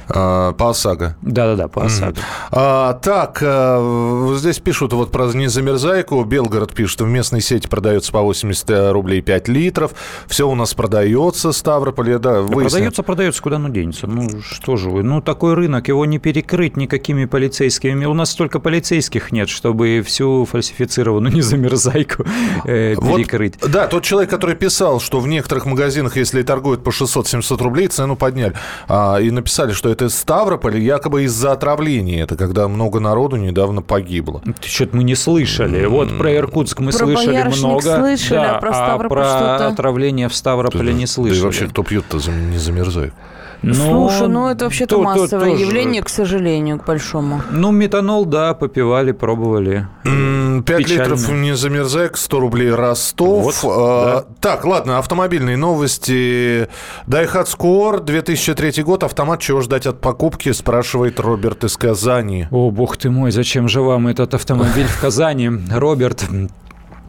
А, 0.09 0.53
по 0.53 0.71
ОСАГО. 0.71 1.17
Да-да-да, 1.21 1.67
по 1.67 1.85
ОСАГО. 1.85 2.19
А, 2.51 2.93
так, 2.93 3.39
а, 3.43 4.35
здесь 4.37 4.59
пишут 4.59 4.93
вот 4.93 5.11
про 5.11 5.25
незамерзайку. 5.25 6.23
Белгород 6.23 6.73
пишет, 6.73 7.01
в 7.01 7.07
местной 7.07 7.41
сети 7.41 7.67
продается 7.67 8.11
по 8.11 8.21
80 8.21 8.91
рублей 8.91 9.21
5 9.21 9.47
литров. 9.47 9.91
Все 10.27 10.49
у 10.49 10.55
нас 10.55 10.73
продается, 10.73 11.51
Ставрополе, 11.51 12.17
да. 12.17 12.41
Выяснил. 12.41 12.69
Продается, 12.69 13.03
продается, 13.03 13.41
куда 13.41 13.55
оно 13.57 13.69
денется. 13.69 14.07
Ну, 14.07 14.41
что 14.41 14.77
же 14.77 14.89
вы, 14.89 15.03
ну, 15.03 15.21
такой 15.21 15.53
рынок, 15.53 15.87
его 15.87 16.05
не 16.05 16.17
перекрыть 16.17 16.77
никакими 16.77 17.25
полицейскими. 17.25 18.05
У 18.05 18.13
нас 18.13 18.31
столько 18.31 18.59
полицейских 18.59 19.31
нет, 19.31 19.49
чтобы 19.49 20.01
всю 20.05 20.45
фальсифицированную 20.45 21.33
незамерзайку 21.35 22.23
э, 22.65 22.95
перекрыть. 22.95 23.55
Вот, 23.61 23.71
да, 23.71 23.87
тот 23.87 24.03
человек, 24.03 24.29
который 24.29 24.55
писал, 24.55 24.99
что 24.99 25.19
в 25.19 25.27
некоторых 25.27 25.65
магазинах, 25.65 26.17
если 26.17 26.41
торгуют 26.41 26.83
по 26.83 26.89
600-700 26.89 27.61
рублей, 27.61 27.87
цену 27.87 28.15
подняли. 28.15 28.53
А, 28.87 29.17
и 29.17 29.29
написали, 29.31 29.73
что 29.73 29.89
это 29.89 29.98
это 29.99 30.05
из 30.05 30.15
Ставрополя, 30.17 30.79
якобы 30.79 31.23
из-за 31.23 31.51
отравления. 31.51 32.23
Это 32.23 32.37
когда 32.37 32.67
много 32.67 32.99
народу 32.99 33.35
недавно 33.35 33.81
погибло. 33.81 34.41
Что-то 34.61 34.95
мы 34.95 35.03
не 35.03 35.15
слышали. 35.15 35.85
Вот 35.85 36.17
про 36.17 36.33
Иркутск 36.35 36.79
мы 36.79 36.91
про 36.91 36.99
слышали 36.99 37.43
много. 37.57 37.97
слышали, 37.97 38.37
да, 38.37 38.55
а 38.55 38.59
про 38.59 38.73
Ставрополь 38.73 39.19
а 39.21 39.57
про 39.57 39.67
отравление 39.67 40.29
в 40.29 40.35
Ставрополе 40.35 40.93
не 40.93 41.05
слышали. 41.05 41.35
Да 41.35 41.41
и 41.41 41.43
вообще, 41.43 41.67
кто 41.67 41.83
пьет-то 41.83 42.17
не 42.31 42.57
замерзает? 42.57 43.13
Но... 43.61 44.09
Слушай, 44.09 44.27
ну 44.29 44.47
это 44.47 44.65
вообще-то 44.65 44.95
то, 44.95 45.01
массовое 45.01 45.51
то, 45.51 45.61
явление, 45.61 46.01
к 46.01 46.09
сожалению, 46.09 46.79
к 46.79 46.85
большому. 46.85 47.41
Ну, 47.51 47.71
метанол, 47.71 48.25
да, 48.25 48.53
попивали, 48.53 49.11
пробовали. 49.11 49.87
5 50.03 50.89
литров 50.89 51.29
не 51.29 51.55
замерзай, 51.55 52.09
100 52.13 52.39
рублей 52.39 52.71
Ростов. 52.71 53.63
Вот, 53.63 53.71
а, 53.71 54.25
да. 54.27 54.35
Так, 54.39 54.65
ладно, 54.65 54.97
автомобильные 54.97 55.57
новости. 55.57 56.67
Daihatsu 57.07 57.57
Core, 57.57 58.03
2003 58.03 58.83
год, 58.83 59.03
автомат, 59.03 59.39
чего 59.39 59.61
ждать 59.61 59.85
от 59.85 59.99
покупки, 59.99 60.51
спрашивает 60.51 61.19
Роберт 61.19 61.63
из 61.65 61.77
Казани. 61.77 62.47
О, 62.51 62.71
бог 62.71 62.97
ты 62.97 63.09
мой, 63.09 63.31
зачем 63.31 63.67
же 63.67 63.81
вам 63.81 64.07
этот 64.07 64.33
автомобиль 64.33 64.87
в 64.87 64.99
Казани? 64.99 65.51
Роберт, 65.69 66.25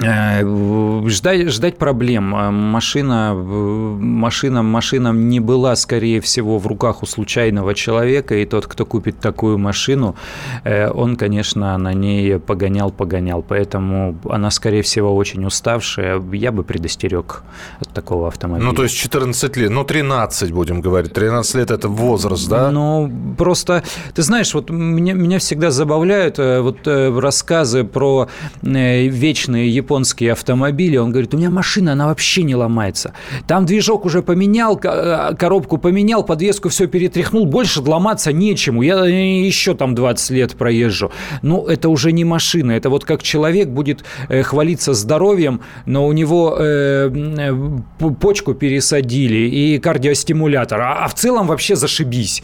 ждать, 0.00 1.48
ждать 1.48 1.76
проблем. 1.76 2.34
Э, 2.34 2.50
машина, 2.50 3.34
машина, 3.34 4.62
машина 4.62 5.12
не 5.12 5.40
была, 5.40 5.76
скорее 5.76 6.20
всего, 6.20 6.58
в 6.58 6.66
руках 6.66 7.02
у 7.02 7.06
случайного 7.06 7.74
человека, 7.74 8.34
и 8.34 8.46
тот, 8.46 8.66
кто 8.66 8.86
купит 8.86 9.18
такую 9.20 9.58
машину, 9.58 10.16
э, 10.64 10.90
он, 10.90 11.16
конечно, 11.16 11.76
на 11.78 11.92
ней 11.92 12.38
погонял, 12.38 12.90
погонял. 12.90 13.42
Поэтому 13.42 14.16
она, 14.28 14.50
скорее 14.50 14.82
всего, 14.82 15.14
очень 15.14 15.44
уставшая. 15.44 16.22
Я 16.32 16.52
бы 16.52 16.62
предостерег 16.64 17.42
от 17.80 17.88
такого 17.90 18.28
автомобиля. 18.28 18.66
Ну, 18.66 18.74
то 18.74 18.82
есть 18.82 18.96
14 18.96 19.56
лет, 19.56 19.70
ну, 19.70 19.84
13, 19.84 20.52
будем 20.52 20.80
говорить. 20.80 21.12
13 21.12 21.54
лет– 21.56 21.70
это 21.72 21.88
возраст, 21.88 22.48
да? 22.48 22.70
Ну, 22.70 23.10
просто, 23.36 23.82
ты 24.14 24.22
знаешь, 24.22 24.54
вот 24.54 24.70
меня, 24.70 25.12
меня 25.12 25.38
всегда 25.38 25.70
забавляют 25.70 26.38
вот 26.38 26.86
рассказы 26.86 27.84
про 27.84 28.28
вечные 28.62 29.68
японские 29.68 29.89
японские 29.90 30.32
автомобили, 30.32 30.96
он 30.98 31.10
говорит, 31.10 31.34
у 31.34 31.36
меня 31.36 31.50
машина, 31.50 31.92
она 31.92 32.06
вообще 32.06 32.44
не 32.44 32.54
ломается. 32.54 33.12
Там 33.48 33.66
движок 33.66 34.04
уже 34.04 34.22
поменял, 34.22 34.80
э, 34.82 35.34
коробку 35.36 35.78
поменял, 35.78 36.22
подвеску 36.22 36.68
все 36.68 36.86
перетряхнул, 36.86 37.44
больше 37.44 37.80
ломаться 37.82 38.32
нечему. 38.32 38.82
Я 38.82 39.04
еще 39.04 39.74
там 39.74 39.94
20 39.94 40.30
лет 40.30 40.54
проезжу. 40.54 41.10
Ну, 41.42 41.66
это 41.66 41.88
уже 41.88 42.12
не 42.12 42.24
машина, 42.24 42.72
это 42.72 42.88
вот 42.88 43.04
как 43.04 43.22
человек 43.22 43.68
будет 43.68 44.04
э, 44.28 44.42
хвалиться 44.42 44.94
здоровьем, 44.94 45.60
но 45.86 46.06
у 46.06 46.12
него 46.12 46.56
э, 46.60 47.10
э 47.38 48.10
почку 48.20 48.54
пересадили 48.54 49.48
и 49.48 49.78
кардиостимулятор, 49.78 50.80
а, 50.80 51.04
а 51.04 51.08
в 51.08 51.14
целом 51.14 51.46
вообще 51.46 51.74
зашибись. 51.76 52.42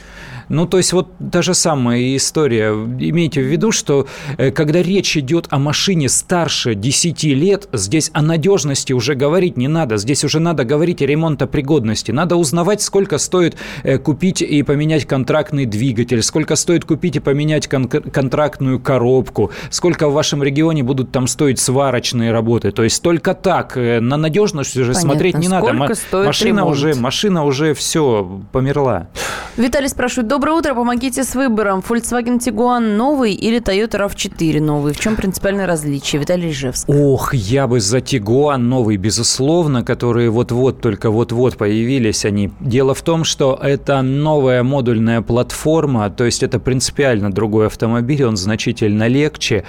Ну, 0.48 0.66
то 0.66 0.76
есть 0.76 0.92
вот 0.92 1.08
та 1.32 1.42
же 1.42 1.54
самая 1.54 2.16
история. 2.16 2.70
Имейте 2.70 3.40
в 3.40 3.44
виду, 3.46 3.72
что 3.72 4.06
э, 4.38 4.50
когда 4.50 4.82
речь 4.82 5.16
идет 5.16 5.46
о 5.50 5.58
машине 5.58 6.08
старше 6.08 6.74
10 6.74 7.24
лет, 7.24 7.68
здесь 7.72 8.10
о 8.12 8.22
надежности 8.22 8.92
уже 8.92 9.14
говорить 9.14 9.56
не 9.56 9.68
надо. 9.68 9.96
Здесь 9.96 10.24
уже 10.24 10.40
надо 10.40 10.64
говорить 10.64 11.02
о 11.02 11.06
ремонтопригодности. 11.06 12.12
Надо 12.12 12.36
узнавать, 12.36 12.80
сколько 12.82 13.18
стоит 13.18 13.56
э, 13.82 13.98
купить 13.98 14.42
и 14.42 14.62
поменять 14.62 15.06
контрактный 15.06 15.66
двигатель, 15.66 16.22
сколько 16.22 16.56
стоит 16.56 16.84
купить 16.84 17.16
и 17.16 17.20
поменять 17.20 17.68
кон- 17.68 17.88
контрактную 17.88 18.78
коробку, 18.78 19.50
сколько 19.70 20.08
в 20.08 20.12
вашем 20.12 20.42
регионе 20.42 20.82
будут 20.82 21.10
там 21.10 21.26
стоить 21.26 21.58
сварочные 21.58 22.30
работы. 22.32 22.70
То 22.70 22.84
есть 22.84 23.02
только 23.02 23.34
так. 23.34 23.76
Э, 23.76 24.00
на 24.00 24.16
надежность 24.16 24.76
уже 24.76 24.92
Понятно. 24.92 25.00
смотреть 25.10 25.38
не 25.38 25.48
сколько 25.48 25.72
надо. 25.72 25.94
Стоит 25.94 26.26
машина 26.26 26.58
ремонт? 26.60 26.76
уже, 26.76 26.94
машина 26.94 27.44
уже 27.44 27.74
все 27.74 28.40
померла. 28.52 29.08
Виталий 29.56 29.88
спрашивает, 29.88 30.28
Доброе 30.36 30.58
утро, 30.58 30.74
помогите 30.74 31.24
с 31.24 31.34
выбором. 31.34 31.80
Volkswagen 31.80 32.38
Tiguan 32.38 32.94
новый 32.94 33.32
или 33.32 33.58
Toyota 33.58 34.06
RAV4 34.06 34.60
новый? 34.60 34.92
В 34.92 35.00
чем 35.00 35.16
принципиальное 35.16 35.66
различие? 35.66 36.20
Виталий 36.20 36.50
Ижевск. 36.50 36.86
Ох, 36.90 37.32
я 37.32 37.66
бы 37.66 37.80
за 37.80 38.00
Tiguan 38.00 38.58
новый, 38.58 38.98
безусловно, 38.98 39.82
которые 39.82 40.28
вот-вот, 40.28 40.82
только 40.82 41.10
вот-вот 41.10 41.56
появились 41.56 42.26
они. 42.26 42.50
Дело 42.60 42.92
в 42.92 43.00
том, 43.00 43.24
что 43.24 43.58
это 43.62 44.02
новая 44.02 44.62
модульная 44.62 45.22
платформа, 45.22 46.10
то 46.10 46.24
есть 46.24 46.42
это 46.42 46.60
принципиально 46.60 47.32
другой 47.32 47.68
автомобиль, 47.68 48.22
он 48.22 48.36
значительно 48.36 49.08
легче, 49.08 49.64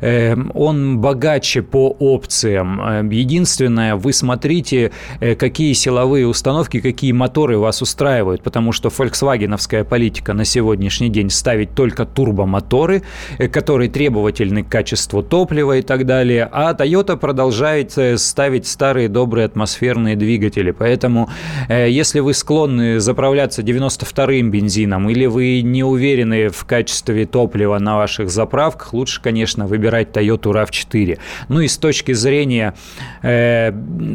эм, 0.00 0.52
он 0.54 0.98
богаче 0.98 1.62
по 1.62 1.96
опциям. 1.98 2.80
Эм, 2.80 3.10
единственное, 3.10 3.96
вы 3.96 4.12
смотрите, 4.12 4.92
э, 5.18 5.34
какие 5.34 5.72
силовые 5.72 6.28
установки, 6.28 6.78
какие 6.78 7.10
моторы 7.10 7.58
вас 7.58 7.82
устраивают, 7.82 8.44
потому 8.44 8.70
что 8.70 8.88
фольксвагеновская 8.88 9.82
политика 9.82 10.11
политика 10.12 10.34
на 10.34 10.44
сегодняшний 10.44 11.08
день 11.08 11.30
ставить 11.30 11.74
только 11.74 12.04
турбомоторы, 12.04 13.02
э, 13.38 13.48
которые 13.48 13.88
требовательны 13.88 14.62
к 14.62 14.68
качеству 14.68 15.22
топлива 15.22 15.78
и 15.78 15.82
так 15.82 16.04
далее, 16.04 16.46
а 16.52 16.74
Toyota 16.74 17.16
продолжает 17.16 17.96
э, 17.96 18.18
ставить 18.18 18.66
старые 18.66 19.08
добрые 19.08 19.46
атмосферные 19.46 20.16
двигатели. 20.16 20.72
Поэтому, 20.72 21.30
если 21.68 22.20
вы 22.20 22.34
склонны 22.34 23.00
заправляться 23.00 23.62
92-м 23.62 24.50
бензином 24.50 25.08
или 25.08 25.26
вы 25.26 25.62
не 25.62 25.82
уверены 25.82 26.48
в 26.48 26.64
качестве 26.66 27.24
топлива 27.24 27.78
на 27.78 27.96
ваших 27.96 28.28
заправках, 28.28 28.92
лучше, 28.92 29.22
конечно, 29.22 29.66
выбирать 29.66 30.08
Toyota 30.08 30.52
RAV4. 30.52 31.18
Ну 31.48 31.60
и 31.60 31.68
с 31.68 31.78
точки 31.78 32.12
зрения 32.12 32.74
э, 33.22 33.72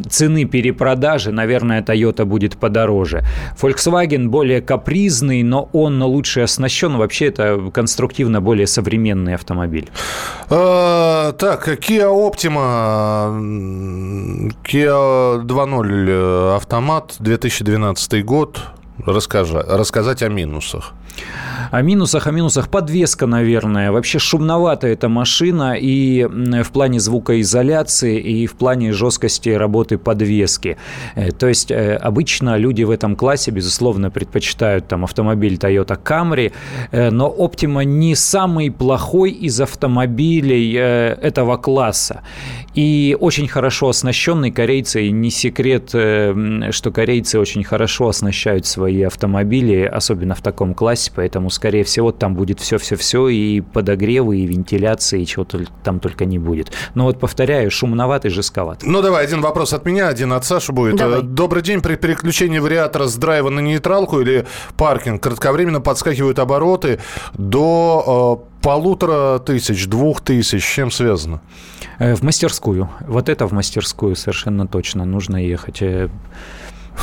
цены 0.10 0.46
перепродажи, 0.46 1.32
наверное, 1.32 1.82
Toyota 1.82 2.25
будет 2.25 2.58
подороже. 2.58 3.24
Volkswagen 3.60 4.27
более 4.27 4.62
капризный, 4.62 5.44
но 5.48 5.70
он 5.74 5.87
лучше 5.89 6.41
оснащен. 6.41 6.98
Вообще 6.98 7.27
это 7.27 7.72
конструктивно 7.74 8.41
более 8.41 8.67
современный 8.67 9.36
автомобиль. 9.36 9.89
А, 10.50 11.32
так, 11.34 11.67
Kia 11.67 12.10
Optima, 12.10 13.32
Kia 14.63 15.41
2.0 15.41 16.06
э, 16.10 16.56
автомат, 16.56 17.15
2012 17.20 18.25
год. 18.25 18.60
Расскажи, 19.06 19.60
рассказать 19.60 20.24
о 20.24 20.29
минусах. 20.29 20.94
О 21.72 21.82
минусах, 21.82 22.28
о 22.28 22.32
минусах. 22.32 22.70
Подвеска, 22.70 23.26
наверное. 23.26 23.92
Вообще 23.92 24.20
шумноватая 24.20 24.94
эта 24.94 25.10
машина 25.10 25.76
и 25.78 26.24
в 26.24 26.72
плане 26.72 27.00
звукоизоляции, 27.00 28.20
и 28.20 28.48
в 28.48 28.56
плане 28.56 28.94
жесткости 28.94 29.50
работы 29.50 29.98
подвески. 29.98 30.78
Э, 31.16 31.32
то 31.32 31.48
есть 31.48 31.72
э, 31.72 31.96
обычно 31.96 32.58
люди 32.58 32.84
в 32.84 32.92
этом 32.92 33.16
классе, 33.16 33.52
безусловно, 33.52 34.10
предпочитают 34.10 34.88
там 34.88 35.04
автомобиль 35.04 35.56
Toyota 35.56 36.00
Camry, 36.02 36.54
э, 36.92 37.10
но 37.10 37.34
Optima 37.38 37.84
не 37.84 38.16
самый 38.16 38.72
плохой 38.72 39.32
из 39.32 39.60
автомобилей 39.60 40.74
этого 40.74 41.58
класса. 41.58 42.22
И 42.76 43.18
очень 43.20 43.48
хорошо 43.48 43.90
оснащенный 43.90 44.52
корейцы, 44.52 45.08
и 45.08 45.12
не 45.12 45.32
секрет, 45.32 45.90
что 45.90 46.92
корейцы 46.94 47.40
очень 47.40 47.64
хорошо 47.64 48.10
оснащают 48.10 48.66
свои 48.66 49.02
автомобили, 49.02 49.82
особенно 49.84 50.36
в 50.36 50.42
таком 50.42 50.74
классе, 50.74 51.07
поэтому 51.16 51.50
скорее 51.50 51.84
всего, 51.84 52.12
там 52.12 52.36
будет 52.36 52.60
все-все-все, 52.60 53.28
и 53.28 53.62
подогревы, 53.62 54.40
и 54.40 54.46
вентиляции, 54.46 55.22
и 55.22 55.26
чего 55.26 55.46
там 55.84 56.00
только 56.00 56.26
не 56.26 56.40
будет. 56.40 56.72
Но 56.96 57.06
вот, 57.06 57.20
повторяю, 57.20 57.72
шумноватый, 57.72 58.32
жестковатый. 58.32 58.90
Ну, 58.90 59.02
давай, 59.02 59.24
один 59.24 59.42
вопрос 59.42 59.74
от 59.74 59.86
меня, 59.86 60.08
один 60.08 60.34
от 60.34 60.46
Саши 60.46 60.72
будет. 60.72 60.96
Давай. 60.96 61.22
Добрый 61.22 61.64
день. 61.64 61.82
При 61.82 61.96
переключении 61.96 62.60
вариатора 62.60 63.08
с 63.08 63.16
драйва 63.16 63.50
на 63.50 63.60
нейтралку 63.60 64.20
или 64.22 64.46
паркинг 64.78 65.22
кратковременно 65.22 65.82
подскакивают 65.82 66.40
обороты 66.40 67.00
до 67.34 68.44
э, 68.44 68.64
полутора 68.64 69.40
тысяч, 69.40 69.88
двух 69.88 70.22
тысяч. 70.22 70.64
С 70.64 70.68
чем 70.68 70.92
связано? 70.92 71.42
Э, 72.00 72.16
в 72.16 72.24
мастерскую. 72.24 72.90
Вот 73.08 73.30
это 73.30 73.48
в 73.48 73.52
мастерскую 73.52 74.16
совершенно 74.16 74.68
точно 74.68 75.06
нужно 75.06 75.38
ехать. 75.38 75.82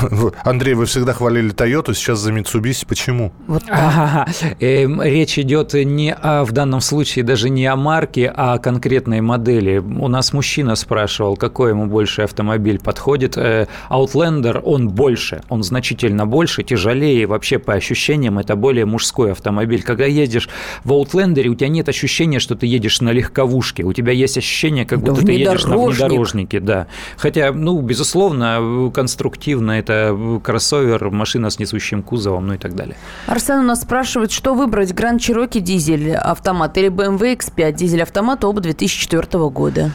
Э, 0.03 0.31
Андрей, 0.45 0.75
вы 0.75 0.87
всегда 0.87 1.13
хвалили 1.13 1.53
Toyota, 1.53 1.95
сейчас 1.95 2.19
за 2.19 2.33
Mitsubishi. 2.33 2.87
Почему? 2.87 3.33
Вот 3.47 3.63
ага. 3.69 4.27
Эм, 4.61 5.03
речь 5.03 5.39
идет 5.39 5.75
не 5.75 6.13
о, 6.13 6.45
в 6.45 6.53
данном 6.53 6.81
случае 6.81 7.25
даже 7.25 7.51
не 7.51 7.67
о 7.67 7.77
марке, 7.77 8.33
а 8.35 8.55
о 8.55 8.59
конкретной 8.59 9.21
модели. 9.21 9.79
У 9.79 10.09
нас 10.09 10.33
мужчина 10.33 10.75
спрашивал, 10.75 11.37
какой 11.37 11.71
ему 11.71 11.87
больше 11.87 12.23
автомобиль 12.23 12.79
подходит. 12.79 13.37
Э, 13.37 13.67
Outlander, 13.91 14.61
он 14.61 14.89
больше, 14.89 15.43
он 15.49 15.63
значительно 15.63 16.27
больше, 16.27 16.63
тяжелее. 16.63 17.27
Вообще, 17.27 17.59
по 17.59 17.75
ощущениям, 17.75 18.39
это 18.39 18.57
более 18.57 18.87
мужской 18.87 19.33
автомобиль. 19.33 19.83
Когда 19.83 20.07
едешь 20.07 20.49
в 20.85 20.93
Outlander, 20.93 21.47
у 21.49 21.55
тебя 21.55 21.69
нет 21.69 21.89
ощущения, 21.89 22.39
что 22.39 22.55
ты 22.55 22.67
едешь 22.67 23.01
на 23.01 23.11
легковушке. 23.11 23.85
У 23.85 23.93
тебя 23.93 24.13
есть 24.13 24.39
ощущение, 24.39 24.85
как 24.85 25.01
будто 25.01 25.21
да 25.21 25.27
ты 25.27 25.33
едешь 25.33 25.65
на 25.65 25.79
внедорожнике. 25.79 26.61
Да. 26.61 26.87
Хотя, 27.17 27.53
ну, 27.53 27.81
безусловно, 27.81 28.91
конструктивно 28.93 29.73
это 29.85 30.41
кроссовер, 30.43 31.11
машина 31.11 31.51
с 31.51 31.59
несущим 31.59 32.03
кузовом, 32.03 32.47
ну 32.49 32.55
и 32.55 32.59
так 32.59 32.75
далее. 32.75 32.97
Арсен 33.27 33.61
у 33.61 33.63
нас 33.63 33.83
спрашивает, 33.83 34.33
что 34.33 34.55
выбрать, 34.55 34.95
Гранд 34.95 35.21
Чироки 35.21 35.61
дизель 35.61 36.15
автомат 36.15 36.77
или 36.79 36.89
BMW 36.89 37.37
X5 37.37 37.73
дизель 37.73 38.03
автомат, 38.03 38.45
оба 38.45 38.61
2004 38.61 39.49
года? 39.51 39.91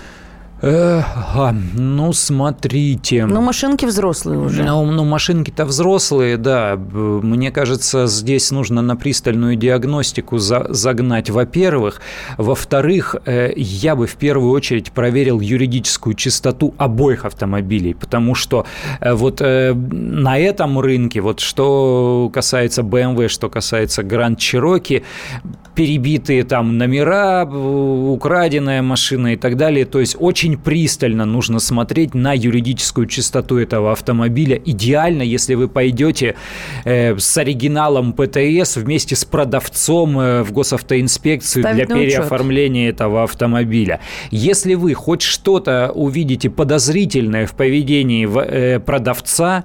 Ага, 0.61 1.55
ну 1.73 2.11
смотрите. 2.11 3.25
Ну 3.25 3.41
машинки 3.41 3.85
взрослые 3.85 4.39
уже. 4.39 4.63
Ну, 4.63 4.85
ну 4.85 5.05
машинки-то 5.05 5.65
взрослые, 5.65 6.37
да. 6.37 6.75
Мне 6.75 7.51
кажется, 7.51 8.07
здесь 8.07 8.51
нужно 8.51 8.81
на 8.81 8.97
пристальную 8.97 9.55
диагностику 9.55 10.37
за, 10.37 10.65
загнать, 10.69 11.29
во-первых. 11.29 12.01
Во-вторых, 12.37 13.15
э, 13.25 13.53
я 13.55 13.95
бы 13.95 14.05
в 14.05 14.15
первую 14.15 14.51
очередь 14.51 14.91
проверил 14.91 15.39
юридическую 15.39 16.13
чистоту 16.13 16.73
обоих 16.77 17.23
автомобилей, 17.23 17.93
потому 17.93 18.35
что 18.35 18.65
э, 18.99 19.13
вот 19.13 19.41
э, 19.41 19.73
на 19.73 20.37
этом 20.37 20.79
рынке, 20.79 21.21
вот 21.21 21.39
что 21.39 22.29
касается 22.33 22.81
BMW, 22.81 23.29
что 23.29 23.49
касается 23.49 24.01
Grand 24.01 24.35
Cherokee, 24.35 25.03
перебитые 25.79 26.43
там 26.43 26.77
номера, 26.77 27.45
украденная 27.45 28.81
машина 28.81 29.31
и 29.31 29.37
так 29.37 29.55
далее, 29.55 29.85
то 29.85 30.01
есть 30.01 30.17
очень 30.19 30.57
пристально 30.57 31.23
нужно 31.23 31.59
смотреть 31.59 32.13
на 32.13 32.33
юридическую 32.33 33.07
чистоту 33.07 33.57
этого 33.57 33.93
автомобиля. 33.93 34.61
Идеально, 34.65 35.21
если 35.21 35.55
вы 35.55 35.69
пойдете 35.69 36.35
э, 36.83 37.17
с 37.17 37.37
оригиналом 37.37 38.11
ПТС 38.11 38.75
вместе 38.75 39.15
с 39.15 39.23
продавцом 39.23 40.19
э, 40.19 40.43
в 40.43 40.51
госавтоинспекцию 40.51 41.63
Ставить 41.63 41.87
для 41.87 41.95
переоформления 41.95 42.89
этого 42.89 43.23
автомобиля. 43.23 44.01
Если 44.31 44.73
вы 44.73 44.93
хоть 44.93 45.21
что-то 45.21 45.93
увидите 45.95 46.49
подозрительное 46.49 47.45
в 47.45 47.53
поведении 47.53 48.27
э, 48.27 48.81
продавца, 48.81 49.63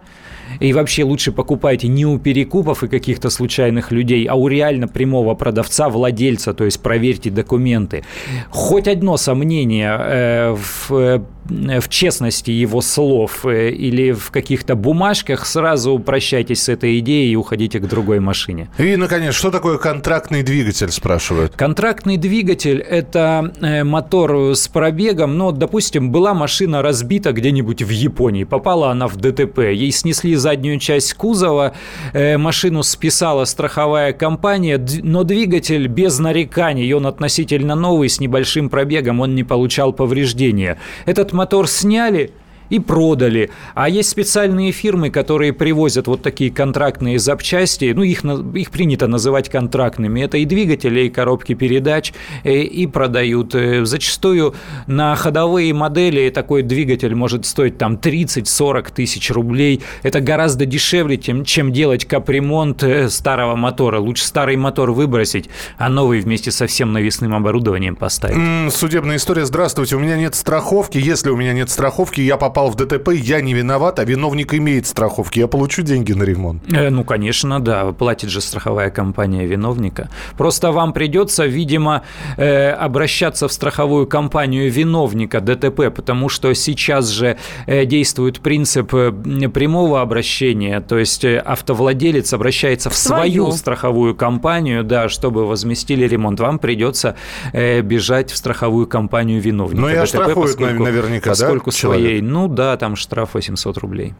и 0.61 0.73
вообще 0.73 1.05
лучше 1.05 1.33
покупайте 1.33 1.89
не 1.89 2.07
у 2.07 2.19
перекупов 2.19 2.83
и 2.83 2.89
каких-то 2.89 3.31
случайных 3.31 3.91
людей, 3.91 4.25
а 4.27 4.35
у 4.35 4.49
реально 4.49 4.89
прямого 4.89 5.35
продавца, 5.35 5.89
владельца, 5.89 6.55
то 6.55 6.65
есть 6.65 6.81
проверьте 6.81 7.31
документы. 7.31 8.05
Хоть 8.51 8.89
одно 8.89 9.17
сомнение 9.17 9.97
э, 9.99 10.57
в 10.57 10.91
э, 10.91 11.21
в 11.49 11.89
честности 11.89 12.51
его 12.51 12.81
слов 12.81 13.45
э, 13.45 13.71
или 13.71 14.13
в 14.13 14.31
каких-то 14.31 14.75
бумажках, 14.75 15.47
сразу 15.47 15.99
прощайтесь 15.99 16.63
с 16.63 16.69
этой 16.69 16.99
идеей 17.01 17.33
и 17.33 17.37
уходите 17.37 17.79
к 17.81 17.87
другой 17.87 18.21
машине. 18.21 18.69
И, 18.79 18.97
наконец, 18.97 19.35
что 19.35 19.51
такое 19.51 19.79
контрактный 19.79 20.43
двигатель, 20.43 20.91
спрашивают? 20.91 21.55
Контрактный 21.55 22.17
двигатель– 22.17 22.79
это 22.91 23.53
э, 23.61 23.85
мотор 23.85 24.55
с 24.55 24.69
пробегом, 24.69 25.37
но, 25.37 25.53
допустим, 25.53 26.11
была 26.11 26.35
машина 26.35 26.83
разбита 26.83 27.33
где-нибудь 27.33 27.83
в 27.83 27.91
Японии, 27.91 28.45
попала 28.45 28.91
она 28.91 29.09
в 29.09 29.17
ДТП, 29.17 29.59
ей 29.59 29.93
снесли 29.93 30.34
заднюю 30.37 30.79
часть 30.79 31.15
кузова, 31.15 31.75
э, 32.13 32.37
машину 32.37 32.83
списала 32.83 33.45
страховая 33.45 34.13
компания, 34.13 34.85
но 35.03 35.25
двигатель 35.25 35.87
без 35.87 36.19
нареканий, 36.19 36.93
он 36.93 37.07
относительно 37.07 37.75
новый, 37.75 38.09
с 38.09 38.21
небольшим 38.21 38.69
пробегом, 38.69 39.21
он 39.21 39.35
не 39.35 39.45
получал 39.45 39.93
повреждения. 39.93 40.79
Этот 41.07 41.33
мотор 41.33 41.69
сняли– 41.69 42.33
и 42.71 42.79
продали. 42.79 43.51
А 43.75 43.89
есть 43.89 44.09
специальные 44.09 44.73
фирмы, 44.73 45.11
которые 45.11 45.53
привозят 45.53 46.07
вот 46.07 46.23
такие 46.23 46.51
контрактные 46.51 47.19
запчасти, 47.19 47.93
ну, 47.95 48.03
их, 48.03 48.25
их 48.25 48.71
принято 48.71 49.07
называть 49.07 49.49
контрактными. 49.49 50.21
Это 50.21 50.39
и 50.39 50.45
двигатели, 50.45 51.01
и 51.01 51.11
коробки 51.11 51.55
передач, 51.55 52.13
и, 52.43 52.49
э, 52.49 52.63
и 52.63 52.87
продают. 52.87 53.55
Э, 53.55 53.85
зачастую 53.85 54.55
на 54.87 55.15
ходовые 55.17 55.73
модели 55.75 56.31
такой 56.31 56.63
двигатель 56.63 57.15
может 57.15 57.47
стоить 57.47 57.79
там 57.79 57.95
30-40 57.97 58.93
тысяч 58.93 59.31
рублей. 59.31 59.83
Это 60.03 60.21
гораздо 60.21 60.67
дешевле, 60.67 61.19
чем, 61.19 61.45
чем 61.45 61.73
делать 61.73 62.05
капремонт 62.05 62.83
э, 62.83 63.09
старого 63.09 63.57
мотора. 63.57 63.99
Лучше 64.01 64.25
старый 64.25 64.57
мотор 64.57 64.91
выбросить, 64.91 65.49
а 65.79 65.89
новый 65.89 66.21
вместе 66.21 66.51
со 66.51 66.67
всем 66.67 66.93
навесным 66.93 67.35
оборудованием 67.35 67.97
поставить. 67.97 68.73
Судебная 68.73 69.17
история. 69.17 69.45
Здравствуйте, 69.45 69.97
у 69.97 70.01
меня 70.01 70.17
нет 70.17 70.35
страховки. 70.35 70.99
Если 70.99 71.31
у 71.31 71.37
меня 71.37 71.53
нет 71.53 71.71
страховки, 71.71 72.21
я 72.21 72.37
попал 72.37 72.54
попал 72.55 72.71
в 72.71 72.77
ДТП, 72.77 73.09
я 73.13 73.41
не 73.41 73.53
виноват, 73.53 73.99
а 73.99 74.05
виновник 74.05 74.55
имеет 74.55 74.87
страховки. 74.87 75.41
Я 75.41 75.49
получу 75.49 75.83
деньги 75.83 76.13
на 76.13 76.23
ремонт? 76.23 76.63
Э, 76.73 76.91
ну, 76.91 77.03
конечно, 77.03 77.59
да. 77.59 77.93
Платит 77.93 78.31
же 78.31 78.41
страховая 78.41 78.91
компания 78.91 79.45
виновника. 79.45 80.09
Просто 80.39 80.71
вам 80.71 80.93
придется, 80.93 81.47
видимо, 81.47 82.03
э, 82.37 82.71
обращаться 82.71 83.49
в 83.49 83.53
страховую 83.53 84.07
компанию 84.07 84.71
виновника 84.71 85.41
ДТП, 85.41 85.91
потому 85.95 86.29
что 86.29 86.55
сейчас 86.55 87.09
же 87.09 87.37
э, 87.67 87.87
действует 87.87 88.39
принцип 88.39 88.91
прямого 88.91 90.01
обращения, 90.01 90.81
то 90.81 90.99
есть 90.99 91.25
автовладелец 91.25 92.33
обращается 92.33 92.89
в 92.91 92.95
свою, 92.95 93.45
свою 93.47 93.53
страховую 93.53 94.15
компанию, 94.15 94.85
да, 94.85 95.09
чтобы 95.09 95.47
возместили 95.47 96.07
ремонт. 96.07 96.39
Вам 96.41 96.59
придется 96.59 97.17
бежать 97.53 98.31
в 98.31 98.37
страховую 98.37 98.87
компанию 98.87 99.41
виновника. 99.41 99.81
Ну 99.81 99.89
и 99.89 99.95
оштрафуют 99.95 100.61
наверняка, 100.61 101.31
поскольку 101.31 101.71
да, 101.71 101.77
своей, 101.77 102.21
ну, 102.21 102.44
ну 102.47 102.55
да, 102.55 102.77
там 102.77 102.95
штраф 102.95 103.31
800 103.33 103.79
рублей. 103.79 104.15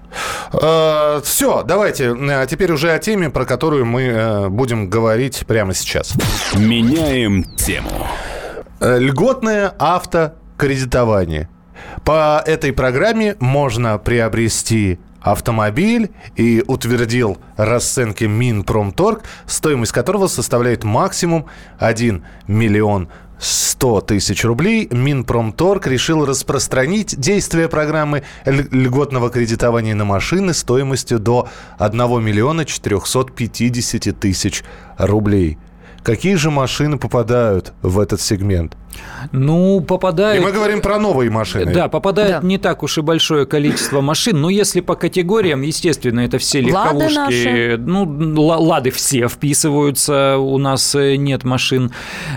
Э, 0.55 1.21
Все, 1.23 1.63
давайте 1.63 2.17
э, 2.19 2.47
теперь 2.49 2.73
уже 2.73 2.91
о 2.91 2.99
теме, 2.99 3.29
про 3.29 3.45
которую 3.45 3.85
мы 3.85 4.03
э, 4.05 4.49
будем 4.49 4.89
говорить 4.89 5.45
прямо 5.47 5.75
сейчас. 5.75 6.15
Меняем 6.55 7.45
тему. 7.45 7.91
Льготное 8.81 9.75
автокредитование. 9.79 11.51
По 12.03 12.43
этой 12.47 12.73
программе 12.73 13.37
можно 13.41 13.99
приобрести 13.99 14.99
автомобиль 15.21 16.11
и 16.37 16.65
утвердил 16.67 17.37
расценки 17.59 18.25
Минпромторг, 18.25 19.23
стоимость 19.47 19.93
которого 19.93 20.29
составляет 20.29 20.85
максимум 20.85 21.45
1 21.79 22.25
миллион 22.47 23.09
100 23.39 24.01
тысяч 24.03 24.45
рублей. 24.45 24.89
Минпромторг 24.91 25.87
решил 25.87 26.25
распространить 26.25 27.19
действие 27.19 27.69
программы 27.69 28.23
ль- 28.45 28.69
льготного 28.71 29.31
кредитования 29.31 29.95
на 29.95 30.05
машины 30.05 30.55
стоимостью 30.55 31.19
до 31.19 31.49
1 31.79 32.23
миллиона 32.25 32.65
450 32.65 34.19
тысяч 34.19 34.65
рублей. 34.99 35.59
Какие 36.05 36.35
же 36.37 36.51
машины 36.51 36.99
попадают 36.99 37.73
в 37.83 37.99
этот 37.99 38.21
сегмент? 38.21 38.77
Ну, 39.33 39.81
И 39.81 39.85
попадают... 39.85 40.45
мы 40.45 40.53
говорим 40.53 40.81
про 40.81 40.99
новые 41.01 41.29
машины. 41.29 41.73
Да, 41.75 41.89
попадает 41.89 42.41
Да. 42.43 42.47
не 42.47 42.59
так 42.59 42.83
уж 42.85 42.99
и 42.99 43.01
большое 43.01 43.45
количество 43.47 44.01
машин. 44.01 44.41
Но 44.41 44.51
если 44.51 44.81
по 44.83 44.95
категориям, 44.95 45.63
естественно, 45.63 46.21
это 46.21 46.39
все 46.39 46.59
Лады 46.61 46.69
легковушки. 46.69 47.17
наши. 47.17 47.77
Ну, 47.79 48.05
ла- 48.47 48.59
лады 48.59 48.91
все 48.91 49.27
вписываются. 49.29 50.37
У 50.39 50.59
нас 50.59 50.95
э, 50.95 51.17
нет 51.17 51.43
машин 51.43 51.91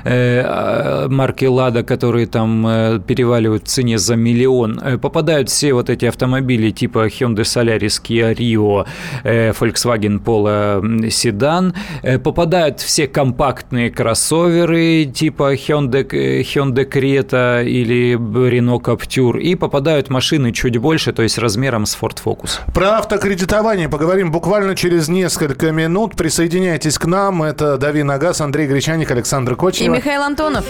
э, 0.03 0.41
э, 0.41 1.07
марки 1.09 1.45
Лада, 1.45 1.83
которые 1.83 2.25
там 2.25 2.65
э, 2.65 2.99
переваливают 3.05 3.65
в 3.65 3.67
цене 3.67 3.99
за 3.99 4.15
миллион. 4.15 4.81
Попадают 4.99 5.49
все 5.49 5.73
вот 5.73 5.89
эти 5.91 6.05
автомобили 6.05 6.71
типа 6.71 7.05
Hyundai 7.07 7.41
Solaris, 7.43 8.01
Kia 8.01 8.33
Rio, 8.33 8.87
Volkswagen 9.23 10.23
Polo. 10.23 11.73
Э, 12.01 12.17
Попадают 12.17 12.79
все 12.79 13.07
компактные 13.07 13.56
кроссоверы 13.95 15.05
типа 15.05 15.53
Hyundai, 15.53 16.07
Hyundai 16.41 16.89
Creta 16.89 17.63
или 17.63 18.15
Renault 18.15 18.81
Captur. 18.81 19.39
И 19.39 19.55
попадают 19.55 20.09
машины 20.09 20.51
чуть 20.51 20.77
больше, 20.77 21.13
то 21.13 21.23
есть 21.23 21.37
размером 21.37 21.85
с 21.85 21.97
Ford 21.99 22.17
Focus. 22.23 22.59
Про 22.73 22.97
автокредитование 22.97 23.89
поговорим 23.89 24.31
буквально 24.31 24.75
через 24.75 25.07
несколько 25.07 25.71
минут. 25.71 26.15
Присоединяйтесь 26.15 26.97
к 26.97 27.05
нам. 27.05 27.43
Это 27.43 27.77
Дави 27.77 28.03
на 28.03 28.17
газ, 28.17 28.41
Андрей 28.41 28.67
Гречаник, 28.67 29.11
Александр 29.11 29.53
И 29.53 29.55
Кочнев. 29.55 29.95
Михаил 29.95 30.21
Антонов. 30.23 30.65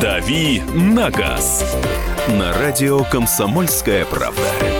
«Дави 0.00 0.62
на 0.74 1.10
газ» 1.10 1.76
на 2.28 2.52
радио 2.54 3.04
«Комсомольская 3.04 4.06
правда». 4.06 4.79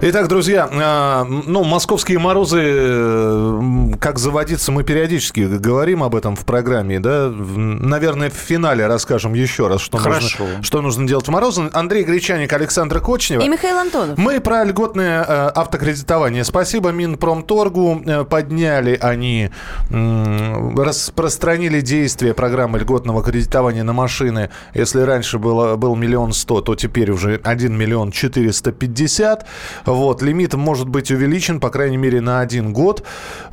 Итак, 0.00 0.28
друзья, 0.28 0.68
а, 0.70 1.24
ну, 1.24 1.64
московские 1.64 2.20
морозы, 2.20 2.60
э, 2.62 3.60
как 4.00 4.20
заводиться, 4.20 4.70
мы 4.70 4.84
периодически 4.84 5.40
говорим 5.40 6.04
об 6.04 6.14
этом 6.14 6.36
в 6.36 6.44
программе, 6.44 7.00
да? 7.00 7.28
Наверное, 7.28 8.30
в 8.30 8.34
финале 8.34 8.86
расскажем 8.86 9.34
еще 9.34 9.66
раз, 9.66 9.80
что, 9.80 9.98
Хорошо. 9.98 10.44
нужно, 10.44 10.62
что 10.62 10.82
нужно 10.82 11.08
делать 11.08 11.26
в 11.26 11.32
морозы. 11.32 11.68
Андрей 11.72 12.04
Гречаник, 12.04 12.52
Александр 12.52 13.00
Кочнева. 13.00 13.42
И 13.42 13.48
Михаил 13.48 13.76
Антонов. 13.76 14.16
Мы 14.18 14.38
про 14.38 14.62
льготное 14.62 15.24
э, 15.24 15.48
автокредитование. 15.56 16.44
Спасибо 16.44 16.90
Минпромторгу. 16.90 18.02
Э, 18.06 18.24
подняли 18.24 18.96
они, 19.00 19.50
распространили 19.90 21.80
действие 21.80 22.34
программы 22.34 22.78
льготного 22.78 23.24
кредитования 23.24 23.82
на 23.82 23.92
машины. 23.92 24.50
Если 24.74 25.00
раньше 25.00 25.40
было, 25.40 25.74
был 25.74 25.96
миллион 25.96 26.32
сто, 26.34 26.60
то 26.60 26.76
теперь 26.76 27.10
уже 27.10 27.40
1 27.42 27.76
миллион 27.76 28.12
450. 28.12 29.44
Вот, 29.88 30.22
лимит 30.22 30.54
может 30.54 30.88
быть 30.88 31.10
увеличен, 31.10 31.58
по 31.60 31.70
крайней 31.70 31.96
мере, 31.96 32.20
на 32.20 32.40
один 32.40 32.72
год. 32.72 33.02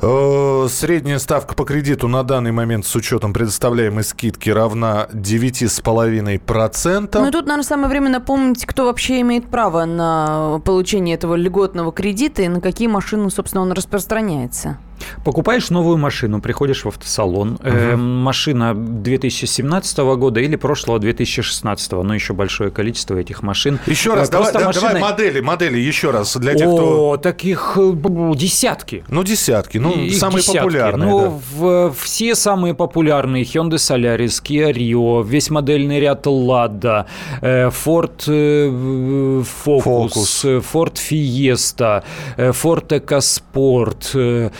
Э, 0.02 0.66
средняя 0.70 1.18
ставка 1.18 1.54
по 1.54 1.64
кредиту 1.64 2.08
на 2.08 2.22
данный 2.22 2.52
момент 2.52 2.84
с 2.86 2.94
учетом 2.94 3.32
предоставляемой 3.32 4.04
скидки 4.04 4.50
равна 4.50 5.08
9,5%. 5.12 7.18
Ну 7.18 7.28
и 7.28 7.30
тут, 7.30 7.46
наверное, 7.46 7.64
самое 7.64 7.88
время 7.88 8.10
напомнить, 8.10 8.66
кто 8.66 8.84
вообще 8.84 9.22
имеет 9.22 9.48
право 9.48 9.86
на 9.86 10.60
получение 10.64 11.14
этого 11.14 11.34
льготного 11.34 11.92
кредита 11.92 12.42
и 12.42 12.48
на 12.48 12.60
какие 12.60 12.88
машины, 12.88 13.30
собственно, 13.30 13.62
он 13.62 13.72
распространяется. 13.72 14.76
Покупаешь 15.24 15.70
новую 15.70 15.96
машину, 15.98 16.40
приходишь 16.40 16.84
в 16.84 16.88
автосалон. 16.88 17.58
Э, 17.62 17.96
машина 17.96 18.74
2017 18.74 19.98
года 20.16 20.40
или 20.40 20.56
прошлого 20.56 20.98
2016, 20.98 21.92
но 21.92 22.14
еще 22.14 22.32
большое 22.32 22.70
количество 22.70 23.16
этих 23.16 23.42
машин. 23.42 23.78
Еще 23.86 24.10
Э, 24.10 24.14
раз, 24.16 24.30
давай, 24.30 24.52
просто 24.52 24.66
да- 24.66 24.72
давай 24.72 24.94
машины- 24.94 25.00
модели, 25.00 25.40
модели 25.40 25.78
еще 25.78 26.10
раз 26.10 26.36
для 26.36 26.54
тех, 26.54 26.68
кто... 26.68 27.10
О, 27.10 27.16
таких 27.16 27.76
э, 27.76 27.92
десятки. 28.36 29.04
Ну, 29.08 29.22
десятки, 29.24 29.78
ну, 29.78 29.92
Их 29.92 30.16
самые 30.16 30.40
десятки. 30.40 30.58
популярные. 30.58 31.08
Ну, 31.10 31.20
да. 31.20 31.40
в- 31.56 31.94
все 32.00 32.34
самые 32.34 32.74
популярные 32.74 33.44
Hyundai 33.44 33.76
Solaris, 33.76 34.42
Kia 34.42 34.72
Rio, 34.72 35.24
весь 35.26 35.50
модельный 35.50 36.00
ряд 36.00 36.26
Lada, 36.26 37.06
э, 37.40 37.68
Ford 37.70 38.16
Focus, 38.26 39.44
Focus. 39.84 40.62
Ford 40.72 40.94
Fiesta, 40.94 42.02
Ford 42.36 42.88
EcoSport, 42.88 44.52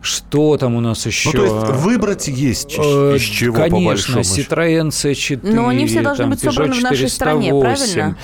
что 0.00 0.56
там 0.56 0.74
у 0.74 0.80
нас 0.80 1.06
еще? 1.06 1.30
Ну, 1.32 1.38
то 1.38 1.44
есть 1.44 1.82
выбрать 1.82 2.28
есть 2.28 2.74
Э, 2.78 3.16
из 3.16 3.22
чего, 3.22 3.54
по 3.56 3.62
Конечно. 3.62 4.20
Citroёn 4.20 4.88
C4. 4.88 5.40
Но 5.42 5.68
они 5.68 5.86
все 5.86 6.02
должны 6.02 6.24
там 6.24 6.30
быть 6.30 6.40
собраны 6.40 6.72
Peugeot 6.72 6.80
в 6.80 6.82
нашей 6.82 7.08
стране, 7.08 7.48
408. 7.48 7.94
правильно? 7.94 8.16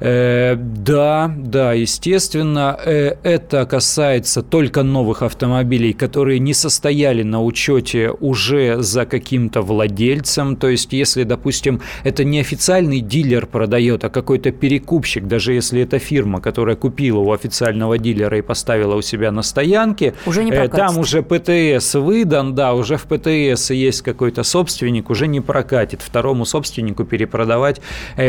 Э, 0.00 0.56
да, 0.56 1.34
да, 1.36 1.72
естественно. 1.72 2.78
Э, 2.84 3.16
это 3.22 3.66
касается 3.66 4.42
только 4.42 4.82
новых 4.82 5.22
автомобилей, 5.22 5.92
которые 5.92 6.38
не 6.38 6.54
состояли 6.54 7.22
на 7.22 7.42
учете 7.42 8.10
уже 8.10 8.82
за 8.82 9.06
каким-то 9.06 9.62
владельцем. 9.62 10.56
То 10.56 10.68
есть, 10.68 10.92
если, 10.92 11.24
допустим, 11.24 11.80
это 12.04 12.24
не 12.24 12.40
официальный 12.40 13.00
дилер 13.00 13.46
продает, 13.46 14.04
а 14.04 14.08
какой-то 14.10 14.50
перекупщик, 14.52 15.26
даже 15.26 15.52
если 15.52 15.82
это 15.82 15.98
фирма, 15.98 16.40
которая 16.40 16.76
купила 16.76 17.18
у 17.18 17.32
официального 17.32 17.98
дилера 17.98 18.38
и 18.38 18.42
поставила 18.42 18.94
у 18.94 19.02
себя 19.02 19.32
на 19.32 19.42
стоянке, 19.42 20.14
Уже 20.26 20.44
не 20.44 20.50
э, 20.50 20.54
прокатит. 20.54 20.78
Уже 20.98 21.22
ПТС 21.22 21.94
выдан, 21.94 22.54
да, 22.54 22.74
уже 22.74 22.96
в 22.96 23.04
ПТС 23.04 23.70
есть 23.70 24.02
какой-то 24.02 24.42
собственник, 24.42 25.10
уже 25.10 25.26
не 25.26 25.40
прокатит. 25.40 26.02
Второму 26.02 26.44
собственнику 26.44 27.04
перепродавать 27.04 27.80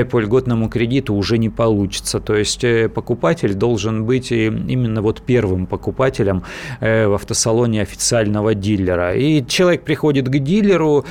по 0.10 0.20
льготному 0.20 0.70
кредиту 0.70 1.14
уже 1.14 1.38
не 1.38 1.50
получится. 1.50 2.20
То 2.20 2.36
есть 2.36 2.64
э, 2.64 2.90
покупатель 2.90 3.54
должен 3.54 4.06
быть 4.06 4.32
э, 4.32 4.46
именно 4.46 5.02
вот 5.02 5.22
первым 5.22 5.66
покупателем 5.66 6.44
э, 6.80 7.08
в 7.08 7.14
автосалоне 7.14 7.82
официального 7.82 8.56
дилера. 8.56 9.16
И 9.16 9.46
человек 9.46 9.84
приходит 9.84 10.30
к 10.30 10.38
дилеру, 10.40 11.06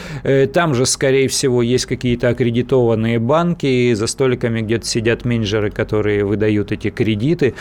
там 0.53 0.75
же, 0.75 0.87
скорее 0.87 1.29
всего, 1.29 1.63
есть 1.63 1.87
какие-то 1.87 2.29
аккредитованные 2.29 3.19
банки, 3.19 3.67
и 3.67 3.95
за 3.95 4.07
столиками 4.07 4.61
где-то 4.61 4.87
сидят 4.87 5.25
менеджеры, 5.25 5.71
которые 5.71 6.25
выдают 6.25 6.73
эти 6.73 6.91
кредиты, 6.91 7.55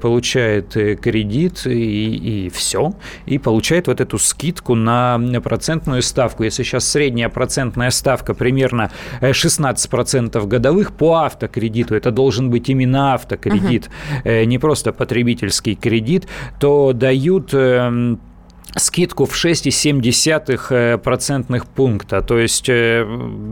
получает 0.00 0.72
кредит 1.00 1.66
и, 1.66 2.46
и 2.46 2.50
все, 2.50 2.94
и 3.26 3.35
получает 3.38 3.86
вот 3.86 4.00
эту 4.00 4.18
скидку 4.18 4.74
на 4.74 5.18
процентную 5.42 6.02
ставку. 6.02 6.44
Если 6.44 6.62
сейчас 6.62 6.88
средняя 6.88 7.28
процентная 7.28 7.90
ставка 7.90 8.34
примерно 8.34 8.90
э, 9.20 9.30
16% 9.30 10.46
годовых 10.46 10.92
по 10.92 11.24
автокредиту, 11.24 11.94
это 11.94 12.10
должен 12.10 12.50
быть 12.50 12.68
именно 12.68 13.14
автокредит, 13.14 13.90
э, 14.24 14.44
не 14.44 14.58
просто 14.58 14.92
потребительский 14.92 15.74
кредит, 15.74 16.26
то 16.60 16.92
дают... 16.92 17.54
скидку 18.76 19.24
в 19.24 19.32
6,7 19.32 20.98
процентных 20.98 21.66
пункта. 21.66 22.22
То 22.22 22.38
есть 22.38 22.68
э, 22.68 23.06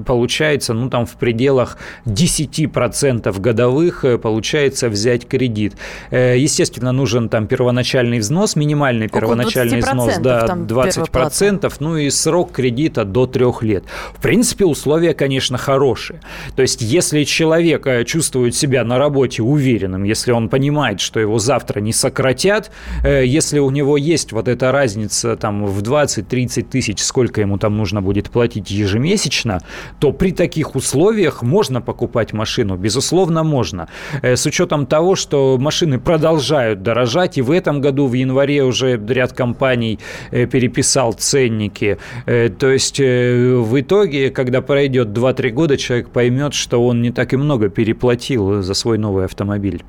получается, 0.07 0.75
ну 0.75 0.91
там 0.91 1.07
в 1.07 1.17
пределах 1.17 1.79
10% 2.05 3.41
годовых 3.41 4.05
э, 4.05 4.19
получается 4.19 4.89
взять 4.89 5.27
кредит. 5.27 5.75
Э, 6.11 6.37
естественно, 6.39 6.93
нужен 6.93 7.29
там 7.29 7.47
первоначальный 7.47 8.19
взнос, 8.19 8.55
минимальный 8.57 9.09
первоначальный 9.09 9.81
взнос, 9.81 10.19
да, 10.19 10.45
20%, 10.47 11.73
ну 11.81 11.97
и 11.97 12.11
срок 12.11 12.53
кредита 12.53 13.05
до 13.05 13.27
3 13.27 13.45
лет. 13.63 13.85
В 14.15 14.21
принципе, 14.21 14.67
условия, 14.67 15.15
конечно, 15.15 15.57
хорошие. 15.57 16.21
То 16.55 16.63
есть, 16.63 16.83
если 16.83 17.25
человек 17.25 17.87
чувствует 18.07 18.55
себя 18.55 18.85
на 18.85 18.99
работе 18.99 19.43
уверенным, 19.43 20.05
если 20.05 20.33
он 20.33 20.49
понимает, 20.49 21.01
что 21.01 21.19
его 21.19 21.39
завтра 21.39 21.81
не 21.81 21.93
сократят, 21.93 22.71
если 23.05 23.59
у 23.59 23.71
него 23.71 23.97
есть 23.97 24.33
вот 24.33 24.49
эта 24.49 24.71
разница 24.73 25.14
разница 25.15 25.37
там 25.37 25.67
в 25.67 25.83
20-30 25.83 26.63
тысяч, 26.63 27.03
сколько 27.03 27.41
ему 27.41 27.59
там 27.59 27.77
нужно 27.77 28.03
будет 28.03 28.31
платить 28.31 28.71
ежемесячно, 28.71 29.61
то 30.01 30.13
при 30.13 30.33
таких 30.33 30.77
условиях 30.77 31.43
можно 31.43 31.81
покупать 31.81 32.33
машину, 32.33 32.77
безусловно, 32.77 33.45
можно. 33.45 33.89
Э, 34.23 34.37
с 34.37 34.47
учетом 34.47 34.87
того, 34.87 35.17
что 35.17 35.59
машины 35.59 35.99
продолжают 35.99 36.83
дорожать, 36.83 37.39
и 37.39 37.43
в 37.43 37.51
этом 37.51 37.81
году, 37.81 38.07
в 38.07 38.15
январе 38.15 38.63
уже 38.63 39.01
ряд 39.09 39.33
компаний 39.33 39.99
э, 40.33 40.47
переписал 40.47 41.13
ценники. 41.13 41.99
Э, 42.27 42.49
то 42.49 42.71
есть 42.71 43.01
в 43.01 43.81
итоге, 43.81 44.31
когда 44.31 44.61
пройдет 44.61 45.09
2-3 45.09 45.51
года, 45.51 45.77
человек 45.77 46.09
поймет, 46.09 46.55
что 46.55 46.87
он 46.87 47.03
не 47.03 47.11
так 47.11 47.33
и 47.33 47.37
много 47.37 47.69
переплатил 47.69 48.63
за 48.63 48.75
свой 48.75 48.99
новый 48.99 49.25
автомобиль. 49.25 49.83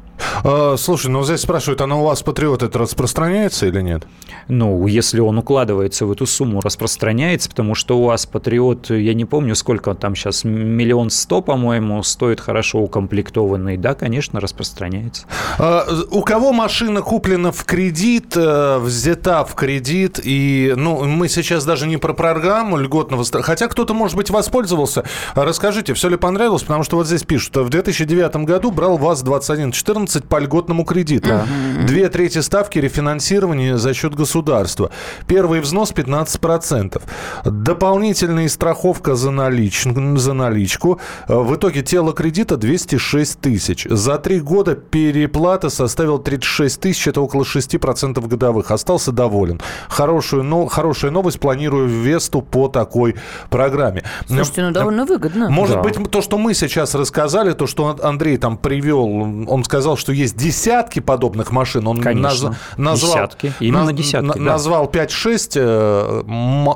А, 0.43 0.75
слушай, 0.77 1.07
ну 1.07 1.23
здесь 1.23 1.41
спрашивают, 1.41 1.81
а 1.81 1.87
на 1.87 1.99
у 1.99 2.05
вас 2.05 2.23
Патриот 2.23 2.63
это 2.63 2.79
распространяется 2.79 3.65
или 3.67 3.81
нет? 3.81 4.03
Ну, 4.47 4.85
если 4.87 5.19
он 5.19 5.37
укладывается 5.37 6.05
в 6.05 6.11
эту 6.11 6.25
сумму, 6.25 6.61
распространяется, 6.61 7.49
потому 7.49 7.75
что 7.75 7.97
у 7.97 8.05
вас 8.05 8.25
Патриот, 8.25 8.89
я 8.89 9.13
не 9.13 9.25
помню, 9.25 9.55
сколько 9.55 9.93
там 9.95 10.15
сейчас, 10.15 10.43
миллион 10.43 11.09
сто, 11.09 11.41
по-моему, 11.41 12.01
стоит 12.03 12.39
хорошо 12.39 12.79
укомплектованный. 12.79 13.77
Да, 13.77 13.95
конечно, 13.95 14.39
распространяется. 14.39 15.25
А, 15.57 15.85
у 16.11 16.21
кого 16.21 16.53
машина 16.53 17.01
куплена 17.01 17.51
в 17.51 17.63
кредит, 17.65 18.33
э, 18.35 18.77
взята 18.79 19.43
в 19.45 19.55
кредит, 19.55 20.19
и, 20.23 20.73
ну, 20.75 21.03
мы 21.05 21.27
сейчас 21.27 21.65
даже 21.65 21.87
не 21.87 21.97
про 21.97 22.13
программу 22.13 22.77
льготного 22.77 23.23
хотя 23.41 23.67
кто-то, 23.67 23.93
может 23.93 24.15
быть, 24.15 24.29
воспользовался. 24.29 25.03
Расскажите, 25.33 25.93
все 25.93 26.09
ли 26.09 26.17
понравилось, 26.17 26.63
потому 26.63 26.83
что 26.83 26.97
вот 26.97 27.07
здесь 27.07 27.23
пишут, 27.23 27.55
в 27.57 27.69
2009 27.69 28.37
году 28.45 28.71
брал 28.71 28.97
ВАЗ-2114 28.97 30.14
14 30.15 30.25
по 30.29 30.39
льготному 30.39 30.85
кредиту. 30.85 31.29
Да. 31.29 31.45
Две 31.85 32.09
трети 32.09 32.39
ставки 32.39 32.79
рефинансирования 32.79 33.77
за 33.77 33.93
счет 33.93 34.15
государства. 34.15 34.89
Первый 35.27 35.59
взнос 35.59 35.91
15%. 35.91 37.01
Дополнительная 37.45 38.49
страховка 38.49 39.15
за, 39.15 39.31
налич... 39.31 39.83
за 39.83 40.33
наличку. 40.33 40.99
В 41.27 41.55
итоге 41.55 41.81
тело 41.81 42.13
кредита 42.13 42.57
206 42.57 43.39
тысяч. 43.39 43.87
За 43.89 44.17
три 44.17 44.39
года 44.39 44.75
переплата 44.75 45.69
составила 45.69 46.19
36 46.19 46.79
тысяч, 46.79 47.07
это 47.07 47.21
около 47.21 47.43
6% 47.43 48.27
годовых. 48.27 48.71
Остался 48.71 49.11
доволен. 49.11 49.61
Хорошую, 49.89 50.43
но... 50.43 50.65
Хорошая 50.65 51.11
новость, 51.11 51.39
планирую 51.39 51.87
Весту 51.87 52.41
по 52.41 52.67
такой 52.67 53.15
программе. 53.49 54.03
Слушайте, 54.27 54.63
ну 54.63 54.71
довольно 54.71 55.05
выгодно. 55.05 55.49
Может 55.49 55.75
да. 55.75 55.81
быть, 55.81 55.95
то, 56.11 56.21
что 56.21 56.37
мы 56.37 56.53
сейчас 56.53 56.95
рассказали, 56.95 57.53
то, 57.53 57.67
что 57.67 57.97
Андрей 58.01 58.37
там 58.37 58.57
привел, 58.57 59.05
он 59.05 59.63
сказал, 59.63 59.97
что 59.97 60.04
есть 60.11 60.37
десятки 60.37 60.99
подобных 60.99 61.51
машин. 61.51 61.87
Он 61.87 62.01
Конечно, 62.01 62.49
наз, 62.49 62.57
назвал, 62.77 63.13
десятки. 63.13 63.53
Именно 63.59 63.85
на, 63.85 63.93
десятки, 63.93 64.25
на, 64.25 64.33
да. 64.33 64.39
Назвал 64.39 64.89
5-6 64.89 65.51
э, 65.55 66.23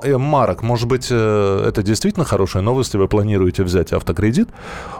э, 0.04 0.18
марок. 0.18 0.64
Может 0.64 0.88
быть, 0.88 1.08
э, 1.10 1.66
это 1.68 1.84
действительно 1.84 2.26
хорошая 2.26 2.64
новость, 2.64 2.96
и 2.96 2.98
вы 2.98 3.08
планируете 3.08 3.64
взять 3.64 3.94
автокредит 3.94 4.50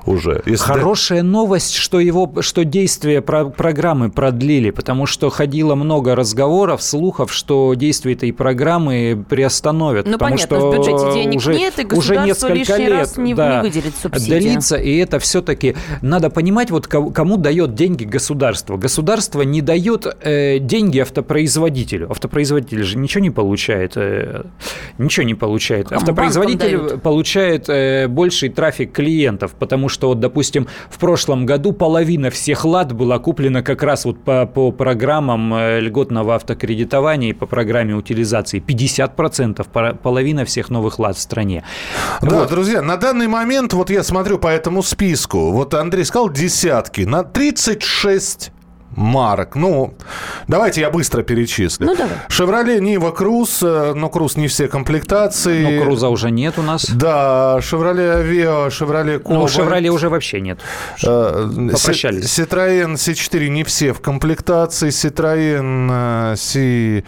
уже? 0.06 0.42
Если 0.46 0.64
хорошая 0.64 1.22
да... 1.22 1.28
новость, 1.28 1.74
что, 1.76 2.00
его, 2.00 2.42
что 2.42 2.64
действие 2.64 3.22
про 3.22 3.46
программы 3.46 4.10
продлили, 4.10 4.72
потому 4.72 5.06
что 5.06 5.30
ходило 5.30 5.76
много 5.76 6.16
разговоров, 6.16 6.82
слухов, 6.82 7.34
что 7.34 7.74
действие 7.74 8.16
этой 8.16 8.32
программы 8.32 9.24
приостановят. 9.30 10.06
Ну, 10.06 10.14
потому 10.14 10.36
понятно, 10.36 10.58
что 10.58 10.70
в 10.70 10.76
бюджете 10.76 11.14
денег 11.14 11.38
уже, 11.38 11.54
нет, 11.56 11.80
и 11.80 11.96
уже 11.96 12.18
несколько 12.18 12.54
лишний 12.54 12.86
лет 12.86 12.92
раз 12.92 13.18
не, 13.18 13.34
да, 13.34 13.58
не 13.58 13.62
выделит 13.62 13.94
субсидии. 14.02 14.40
Длится, 14.40 14.76
и 14.78 14.96
это 14.98 15.20
все-таки 15.20 15.76
надо 16.02 16.30
понимать, 16.30 16.72
вот 16.72 16.88
кому 16.88 17.38
дает 17.38 17.76
деньги 17.76 18.04
государство. 18.04 18.19
Государство 18.78 19.42
не 19.42 19.62
дает 19.62 20.06
э, 20.22 20.60
деньги 20.60 21.00
автопроизводителю. 21.00 22.10
Автопроизводитель 22.12 22.84
же 22.84 22.98
ничего 22.98 23.22
не 23.22 23.30
получает. 23.30 23.94
Э, 23.96 24.44
ничего 24.98 25.26
не 25.26 25.36
получает. 25.36 25.92
Автопроизводитель 25.92 27.00
получает 27.00 27.70
э, 27.70 28.08
больший 28.08 28.50
трафик 28.50 28.92
клиентов, 28.92 29.54
потому 29.58 29.90
что, 29.90 30.10
вот, 30.10 30.20
допустим, 30.20 30.68
в 30.90 30.98
прошлом 31.00 31.46
году 31.46 31.74
половина 31.74 32.30
всех 32.30 32.66
лад 32.66 32.94
была 32.94 33.20
куплена 33.20 33.62
как 33.62 33.84
раз 33.84 34.06
вот 34.06 34.24
по, 34.24 34.46
по 34.46 34.72
программам 34.72 35.54
э, 35.54 35.80
льготного 35.80 36.36
автокредитования 36.36 37.30
и 37.30 37.34
по 37.34 37.46
программе 37.46 37.96
утилизации. 37.96 38.64
50% 38.66 39.98
половина 39.98 40.46
всех 40.46 40.70
новых 40.70 41.00
лад 41.00 41.18
в 41.18 41.20
стране. 41.20 41.64
Да, 42.22 42.40
вот. 42.40 42.50
друзья, 42.50 42.82
на 42.82 42.98
данный 42.98 43.28
момент, 43.28 43.74
вот 43.74 43.90
я 43.90 44.04
смотрю 44.04 44.38
по 44.38 44.48
этому 44.48 44.84
списку, 44.84 45.52
вот 45.52 45.74
Андрей 45.74 46.06
сказал 46.06 46.30
десятки, 46.30 47.02
на 47.02 47.24
36 47.24 47.80
fascist 48.10 48.50
марок. 48.96 49.56
Ну, 49.56 49.94
давайте 50.48 50.82
я 50.82 50.90
быстро 50.90 51.24
перечислю. 51.24 51.88
Ну, 51.88 51.96
давай. 51.96 52.18
«Шевроле 52.28 52.80
Нива 52.80 53.12
Круз», 53.12 53.60
э, 53.62 53.94
но 53.96 54.10
«Круз» 54.10 54.36
не 54.36 54.48
все 54.48 54.68
комплектации. 54.68 55.78
Ну, 55.78 55.84
«Круза» 55.84 56.10
уже 56.10 56.32
нет 56.32 56.58
у 56.58 56.62
нас. 56.62 56.90
Да, 56.90 57.60
«Шевроле 57.62 58.12
Авиа», 58.12 58.70
«Шевроле 58.70 59.20
Кобальт». 59.20 59.42
Ну, 59.42 59.48
«Шевроле» 59.48 59.90
уже 59.90 60.10
вообще 60.10 60.42
нет. 60.42 60.60
Э, 61.06 61.50
Попрощались. 61.72 62.32
«Ситроен 62.32 62.96
С4» 62.96 63.48
не 63.48 63.64
все 63.64 63.94
в 63.94 64.02
комплектации. 64.02 64.90
«Ситроен 64.90 66.36
Си...» 66.36 67.04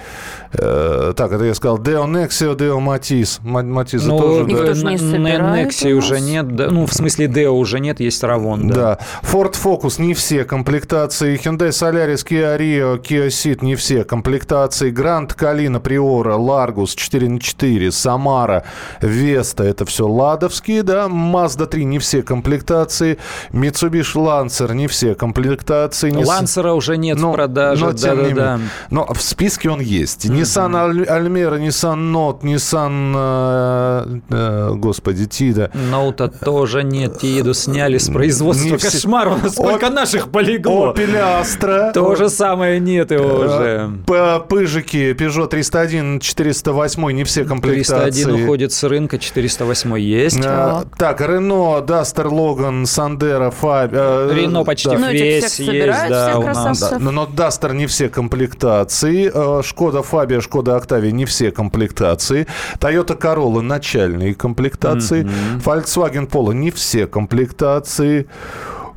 э, 0.54 1.14
Так, 1.16 1.32
это 1.32 1.44
я 1.44 1.54
сказал. 1.56 1.80
«Део 1.80 2.08
Нексио», 2.08 2.54
«Део 2.54 2.80
Матис». 2.80 3.40
Матис 3.44 4.04
ну, 4.04 4.20
тоже, 4.20 4.46
никто 4.46 4.66
да. 4.66 4.74
же 4.74 4.86
не 4.86 5.62
Некси 5.62 5.94
уже 5.94 6.20
нет. 6.20 6.56
Да, 6.56 6.70
ну, 6.70 6.86
в 6.86 6.94
смысле, 6.94 7.28
«Део» 7.28 7.52
уже 7.52 7.80
нет, 7.80 8.00
есть 8.00 8.24
«Равон». 8.24 8.68
Да. 8.68 8.76
да. 8.76 9.00
«Форд 9.22 9.56
Фокус» 9.56 10.00
не 10.00 10.14
все 10.14 10.44
комплектации. 10.44 11.40
«Hyundai 11.42 11.71
Solaris, 11.72 12.24
Kia 12.26 12.58
Rio, 12.58 13.02
Kia 13.02 13.28
Ceed, 13.28 13.64
не 13.64 13.76
все 13.76 14.04
комплектации. 14.04 14.90
Гранд, 14.92 15.34
Калина, 15.34 15.80
Приора, 15.80 16.36
Ларгус 16.36 16.96
4 16.96 17.30
на 17.30 17.40
4, 17.40 17.92
Самара, 17.92 18.64
Веста, 19.02 19.64
это 19.64 19.86
все 19.86 20.08
ладовские, 20.08 20.84
да. 20.84 21.08
Mazda 21.08 21.66
3 21.66 21.86
не 21.86 22.00
все 22.00 22.22
комплектации. 22.22 23.18
Mitsubishi 23.52 24.16
Lancer 24.16 24.74
не 24.74 24.88
все 24.88 25.16
комплектации. 25.16 26.12
Лансера 26.12 26.74
уже 26.74 26.98
нет 26.98 27.18
но, 27.18 27.32
в 27.32 27.36
продаже. 27.36 27.86
Но, 27.86 27.94
тем 27.94 28.18
да, 28.18 28.24
не 28.28 28.34
да, 28.34 28.58
да. 28.58 28.60
но 28.90 29.06
в 29.14 29.22
списке 29.22 29.70
он 29.70 29.80
есть. 29.80 30.26
Mm-hmm. 30.26 30.42
Nissan 30.42 31.08
Almera, 31.08 31.60
Nissan 31.60 32.12
Note, 32.12 32.42
Nissan, 32.42 34.22
э, 34.30 34.74
господи, 34.76 35.26
Тида. 35.26 35.72
Ноута 35.74 36.28
тоже 36.28 36.84
нет. 36.84 37.20
Тиду 37.20 37.54
сняли 37.54 37.98
с 37.98 38.10
производства. 38.10 38.66
Не 38.66 38.78
Кошмар, 38.78 39.40
все... 39.40 39.50
сколько 39.50 39.88
Оп... 39.88 39.94
наших 39.94 40.30
полегло. 40.30 40.94
Opel 40.94 41.44
Astra. 41.62 41.92
То 41.94 42.16
же 42.16 42.30
самое 42.30 42.80
нет 42.80 43.12
его 43.12 43.24
э, 43.24 43.46
уже. 43.46 44.42
Пыжики, 44.48 45.14
Peugeot 45.14 45.48
301, 45.48 46.20
408, 46.20 47.12
не 47.12 47.24
все 47.24 47.46
комплектации. 47.46 48.24
301 48.24 48.44
уходит 48.44 48.74
с 48.74 48.84
рынка, 48.84 49.18
408 49.18 50.00
есть. 50.00 50.42
А, 50.44 50.86
так, 50.98 51.22
Renault, 51.22 51.86
Duster, 51.86 52.28
Logan, 52.30 52.84
Sandero, 52.84 53.54
Fab. 53.60 53.92
Renault 53.92 54.66
почти 54.66 54.90
да. 54.90 55.12
весь 55.12 55.60
ну, 55.60 55.72
есть, 55.72 56.10
да, 56.10 56.38
у 56.38 56.44
нас. 56.44 56.94
Но 57.00 57.26
Duster 57.26 57.74
не 57.74 57.88
все 57.88 58.10
комплектации. 58.10 59.32
Шкода 59.64 60.02
Фабия, 60.04 60.42
Шкода 60.42 60.76
Октавия 60.76 61.12
не 61.12 61.26
все 61.26 61.52
комплектации. 61.52 62.48
Toyota 62.80 63.18
Corolla 63.20 63.62
начальные 63.62 64.36
комплектации. 64.36 65.28
Volkswagen 65.64 66.28
Polo 66.30 66.54
не 66.54 66.72
все 66.72 67.08
комплектации. 67.08 68.28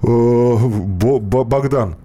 Богдан, 0.02 1.96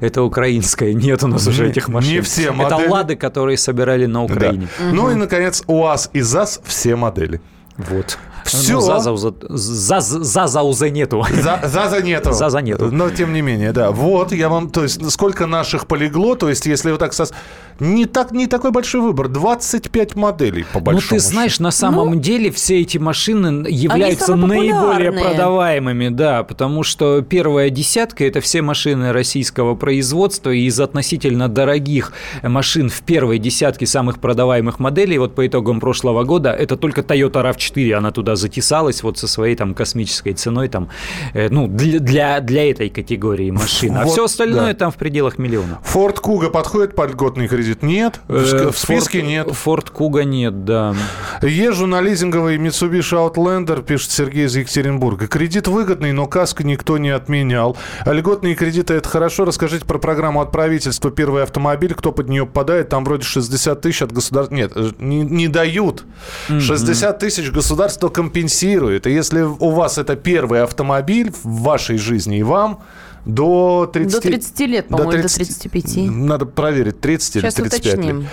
Это 0.00 0.22
украинская. 0.22 0.92
Нет 0.92 1.22
у 1.22 1.28
нас 1.28 1.46
уже 1.46 1.68
этих 1.68 1.88
машин. 1.88 2.14
Не 2.14 2.20
все 2.20 2.50
модели. 2.50 2.82
Это 2.82 2.90
лады, 2.90 3.16
которые 3.16 3.56
собирали 3.56 4.06
на 4.06 4.24
Украине. 4.24 4.68
Ну 4.80 5.10
и, 5.10 5.14
наконец, 5.14 5.62
УАЗ 5.66 6.10
и 6.12 6.20
ЗАЗ 6.20 6.60
все 6.64 6.96
модели. 6.96 7.40
Вот. 7.76 8.18
Все. 8.46 8.74
Ну, 8.74 8.80
Зазауза, 8.80 9.34
заз, 9.48 10.08
Зазауза 10.08 10.90
нету. 10.90 11.24
За, 11.32 11.60
Заза 11.64 12.00
нету. 12.02 12.32
Заза 12.32 12.60
нету. 12.60 12.90
Но 12.92 13.10
тем 13.10 13.32
не 13.32 13.42
менее, 13.42 13.72
да. 13.72 13.90
Вот, 13.90 14.32
я 14.32 14.48
вам, 14.48 14.70
то 14.70 14.82
есть, 14.82 15.10
сколько 15.10 15.46
наших 15.46 15.86
полегло, 15.86 16.34
то 16.36 16.48
есть, 16.48 16.66
если 16.66 16.90
вот 16.90 17.00
так 17.00 17.12
сос... 17.12 17.32
не, 17.80 18.06
так, 18.06 18.32
не 18.32 18.46
такой 18.46 18.70
большой 18.70 19.00
выбор, 19.00 19.28
25 19.28 20.14
моделей, 20.16 20.64
по 20.72 20.78
Ну, 20.78 20.84
большому 20.84 21.18
ты 21.20 21.24
знаешь, 21.26 21.58
на 21.60 21.70
самом 21.70 22.10
Ну, 22.12 22.20
деле 22.20 22.50
все 22.50 22.80
эти 22.80 22.98
машины 22.98 23.66
являются 23.68 24.34
наиболее 24.36 25.12
продаваемыми, 25.12 26.08
да, 26.08 26.42
потому 26.44 26.82
что 26.82 27.22
первая 27.22 27.70
десятка– 27.70 28.24
это 28.26 28.40
все 28.40 28.62
машины 28.62 29.12
российского 29.12 29.74
производства, 29.74 30.50
и 30.50 30.62
из 30.66 30.78
относительно 30.80 31.48
дорогих 31.48 32.12
машин 32.42 32.88
в 32.88 33.00
первой 33.02 33.38
десятке 33.38 33.86
самых 33.86 34.18
продаваемых 34.20 34.78
моделей, 34.78 35.18
вот 35.18 35.34
по 35.34 35.46
итогам 35.46 35.80
прошлого 35.80 36.24
года, 36.24 36.50
это 36.52 36.76
только 36.76 37.00
Toyota 37.00 37.42
RAV4, 37.42 37.92
она 37.94 38.10
туда 38.10 38.35
затесалась 38.36 39.02
вот 39.02 39.18
со 39.18 39.26
своей 39.28 39.56
там 39.56 39.74
космической 39.74 40.32
ценой, 40.32 40.68
там, 40.68 40.88
э, 41.34 41.48
ну, 41.50 41.66
для, 41.68 41.98
для, 42.00 42.40
для 42.40 42.70
этой 42.70 42.88
категории 42.90 43.50
машин, 43.50 43.96
а 43.96 44.04
Вот, 44.04 44.12
все 44.12 44.24
остальное 44.24 44.72
да. 44.72 44.78
там 44.78 44.90
в 44.92 44.96
пределах 44.96 45.38
миллиона. 45.38 45.78
Форд 45.84 46.20
Куга 46.20 46.50
подходит 46.50 46.94
под 46.94 47.10
льготный 47.12 47.48
кредит? 47.48 47.82
Нет. 47.82 48.20
В, 48.28 48.34
ск- 48.36 48.70
в 48.72 48.78
списке 48.78 49.18
Э, 49.18 49.22
Форд- 49.22 49.28
нет. 49.28 49.50
Форд 49.52 49.90
Куга 49.90 50.24
нет, 50.24 50.64
да. 50.64 50.94
Езжу 51.42 51.86
на 51.86 52.00
лизинговый 52.00 52.56
Mitsubishi 52.58 53.16
Outlander, 53.32 53.82
пишет 53.82 54.10
Сергей 54.10 54.46
из 54.46 54.56
Екатеринбурга. 54.56 55.26
Кредит 55.26 55.68
выгодный, 55.68 56.12
но 56.12 56.26
каско 56.26 56.64
никто 56.64 56.98
не 56.98 57.10
отменял. 57.10 57.76
А 58.04 58.12
льготные 58.12 58.54
кредиты– 58.54 58.94
это 58.94 59.08
хорошо. 59.08 59.44
Расскажите 59.44 59.84
про 59.84 59.98
программу 59.98 60.40
от 60.40 60.52
правительства 60.52 61.10
«Первый 61.10 61.42
автомобиль». 61.42 61.94
Кто 61.94 62.12
под 62.12 62.28
нее 62.28 62.46
попадает? 62.46 62.88
Там 62.88 63.04
вроде 63.04 63.22
60 63.24 63.80
тысяч 63.80 64.02
от 64.02 64.12
государства. 64.12 64.54
Нет, 64.54 64.72
э, 64.74 64.90
не, 64.98 65.22
не 65.22 65.48
дают. 65.48 66.04
60 66.48 67.18
тысяч 67.18 67.50
государство 67.50 68.08
компенсирует. 68.26 69.06
И 69.06 69.12
если 69.12 69.42
у 69.42 69.70
вас 69.70 69.98
это 69.98 70.16
первый 70.16 70.62
автомобиль 70.62 71.30
в 71.30 71.62
вашей 71.62 71.98
жизни 71.98 72.38
и 72.38 72.42
вам, 72.42 72.78
до 73.26 73.90
30, 73.92 74.12
До 74.12 74.20
30 74.20 74.60
лет, 74.60 74.88
по-моему, 74.88 75.12
или 75.12 75.22
до 75.22 75.34
35. 75.34 75.96
Надо 76.10 76.46
проверить, 76.46 77.00
30 77.00 77.32
Сейчас 77.32 77.58
или 77.58 77.68
35 77.68 77.94
уточним. 77.94 78.20
лет. 78.20 78.28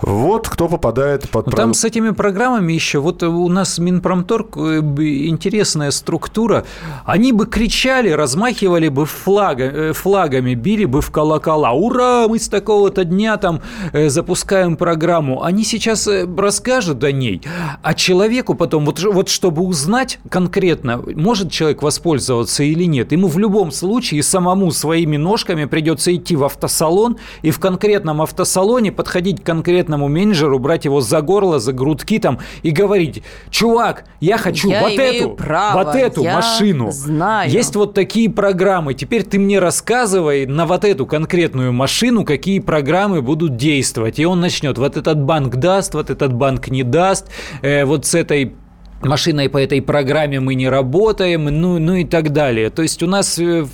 Вот 0.00 0.48
кто 0.48 0.68
попадает 0.68 1.28
под 1.28 1.46
Ну, 1.46 1.52
правило. 1.52 1.68
там 1.68 1.74
с 1.74 1.84
этими 1.84 2.10
программами 2.10 2.72
еще, 2.72 3.00
вот 3.00 3.22
у 3.22 3.48
нас 3.48 3.78
Минпромторг, 3.78 4.56
э, 4.56 4.78
интересная 4.80 5.90
структура, 5.90 6.64
они 7.04 7.32
бы 7.32 7.46
кричали, 7.46 8.08
размахивали 8.10 8.88
бы 8.88 9.04
флага, 9.06 9.64
э, 9.64 9.92
флагами, 9.92 10.54
били 10.54 10.86
бы 10.86 11.02
в 11.02 11.10
колокола. 11.10 11.72
Ура, 11.72 12.26
мы 12.26 12.38
с 12.38 12.48
такого-то 12.48 13.04
дня 13.04 13.36
там 13.36 13.60
э, 13.92 14.08
запускаем 14.08 14.76
программу. 14.76 15.42
Они 15.42 15.62
сейчас 15.64 16.08
расскажут 16.08 17.04
о 17.04 17.12
ней, 17.12 17.42
а 17.82 17.92
человеку 17.92 18.54
потом, 18.54 18.86
вот, 18.86 19.02
вот 19.02 19.28
чтобы 19.28 19.62
узнать 19.62 20.20
конкретно, 20.30 21.02
может 21.14 21.52
человек 21.52 21.82
воспользоваться 21.82 22.62
или 22.62 22.84
нет, 22.84 23.12
ему 23.12 23.28
в 23.28 23.38
любом 23.38 23.72
случае 23.72 24.22
самому 24.38 24.70
своими 24.70 25.16
ножками 25.16 25.64
придется 25.64 26.14
идти 26.14 26.36
в 26.36 26.44
автосалон 26.44 27.18
и 27.42 27.50
в 27.50 27.58
конкретном 27.58 28.22
автосалоне 28.22 28.92
подходить 28.92 29.42
к 29.42 29.44
конкретному 29.46 30.06
менеджеру, 30.06 30.60
брать 30.60 30.84
его 30.84 31.00
за 31.00 31.20
горло, 31.22 31.58
за 31.58 31.72
грудки 31.72 32.20
там 32.20 32.38
и 32.62 32.70
говорить, 32.70 33.24
чувак, 33.50 34.04
я 34.20 34.38
хочу 34.38 34.68
Я 34.68 34.82
вот 34.82 34.92
эту, 34.92 35.30
право, 35.30 35.82
вот 35.82 35.96
эту 35.96 36.22
я 36.22 36.36
машину. 36.36 36.92
знаю». 36.92 37.50
Есть 37.50 37.74
вот 37.74 37.94
такие 37.94 38.30
программы. 38.30 38.94
Теперь 38.94 39.24
ты 39.24 39.40
мне 39.40 39.58
рассказывай 39.58 40.46
на 40.46 40.66
вот 40.66 40.84
эту 40.84 41.04
конкретную 41.04 41.72
машину, 41.72 42.24
какие 42.24 42.60
программы 42.60 43.22
будут 43.22 43.56
действовать. 43.56 44.20
И 44.20 44.24
он 44.24 44.40
начнет. 44.40 44.78
Вот 44.78 44.96
этот 44.96 45.20
банк 45.20 45.56
даст, 45.56 45.94
вот 45.94 46.10
этот 46.10 46.32
банк 46.32 46.68
не 46.68 46.84
даст. 46.84 47.26
Э, 47.62 47.84
вот 47.84 48.06
с 48.06 48.14
этой 48.14 48.54
машиной 49.02 49.48
по 49.48 49.58
этой 49.58 49.80
программе 49.80 50.40
мы 50.40 50.54
не 50.54 50.68
работаем, 50.68 51.44
ну, 51.44 51.78
ну 51.78 51.94
и 51.94 52.04
так 52.04 52.32
далее. 52.32 52.70
То 52.70 52.82
есть 52.82 53.02
у 53.02 53.06
нас, 53.06 53.38
э, 53.38 53.64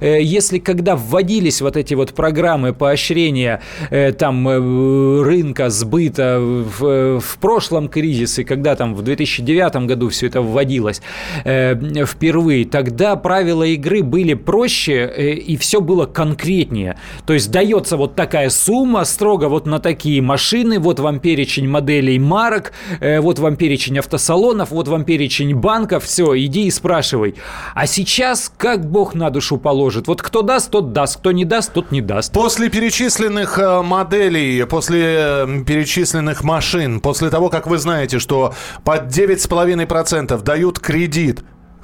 если 0.00 0.58
когда 0.58 0.96
вводились 0.96 1.60
вот 1.60 1.76
эти 1.76 1.94
вот 1.94 2.14
программы 2.14 2.72
поощрения 2.72 3.60
э, 3.90 4.12
там 4.12 4.48
э, 4.48 5.22
рынка, 5.22 5.70
сбыта 5.70 6.38
в, 6.40 7.20
в 7.20 7.38
прошлом 7.38 7.88
кризисе, 7.88 8.44
когда 8.44 8.76
там 8.76 8.94
в 8.94 9.02
2009 9.02 9.86
году 9.86 10.08
все 10.08 10.26
это 10.26 10.42
вводилось 10.42 11.02
э, 11.44 12.04
впервые, 12.04 12.64
тогда 12.64 13.16
правила 13.16 13.64
игры 13.64 14.02
были 14.02 14.34
проще 14.34 15.12
э, 15.16 15.32
и 15.32 15.56
все 15.56 15.80
было 15.80 16.06
конкретнее. 16.06 16.98
То 17.26 17.32
есть 17.32 17.50
дается 17.50 17.96
вот 17.96 18.14
такая 18.14 18.50
сумма 18.50 19.04
строго 19.04 19.48
вот 19.48 19.66
на 19.66 19.78
такие 19.78 20.22
машины, 20.22 20.78
вот 20.78 21.00
вам 21.00 21.20
перечень 21.20 21.68
моделей 21.68 22.18
марок, 22.18 22.72
э, 23.00 23.20
вот 23.20 23.38
вам 23.38 23.56
перечень 23.56 23.98
автосалонов, 23.98 24.70
вот 24.70 24.88
вам 24.88 25.04
перечень 25.04 25.54
банков, 25.54 26.04
все, 26.04 26.36
иди 26.38 26.66
и 26.66 26.70
спрашивай. 26.70 27.34
А 27.74 27.86
сейчас 27.86 28.52
как 28.56 28.88
бог 28.90 29.14
на 29.14 29.30
душу 29.30 29.58
положит. 29.66 30.06
Вот 30.06 30.22
кто 30.22 30.42
даст, 30.42 30.70
тот 30.70 30.92
даст, 30.92 31.16
кто 31.16 31.32
не 31.32 31.44
даст, 31.44 31.72
тот 31.72 31.90
не 31.90 32.00
даст. 32.00 32.32
После 32.32 32.70
перечисленных 32.70 33.58
э, 33.58 33.82
моделей, 33.82 34.64
после 34.64 35.02
э, 35.02 35.64
перечисленных 35.66 36.44
машин, 36.44 37.00
после 37.00 37.30
того, 37.30 37.48
как 37.48 37.66
вы 37.66 37.78
знаете, 37.78 38.20
что 38.20 38.54
под 38.84 39.06
9,5% 39.06 40.40
дают 40.44 40.78
кредит, 40.78 41.42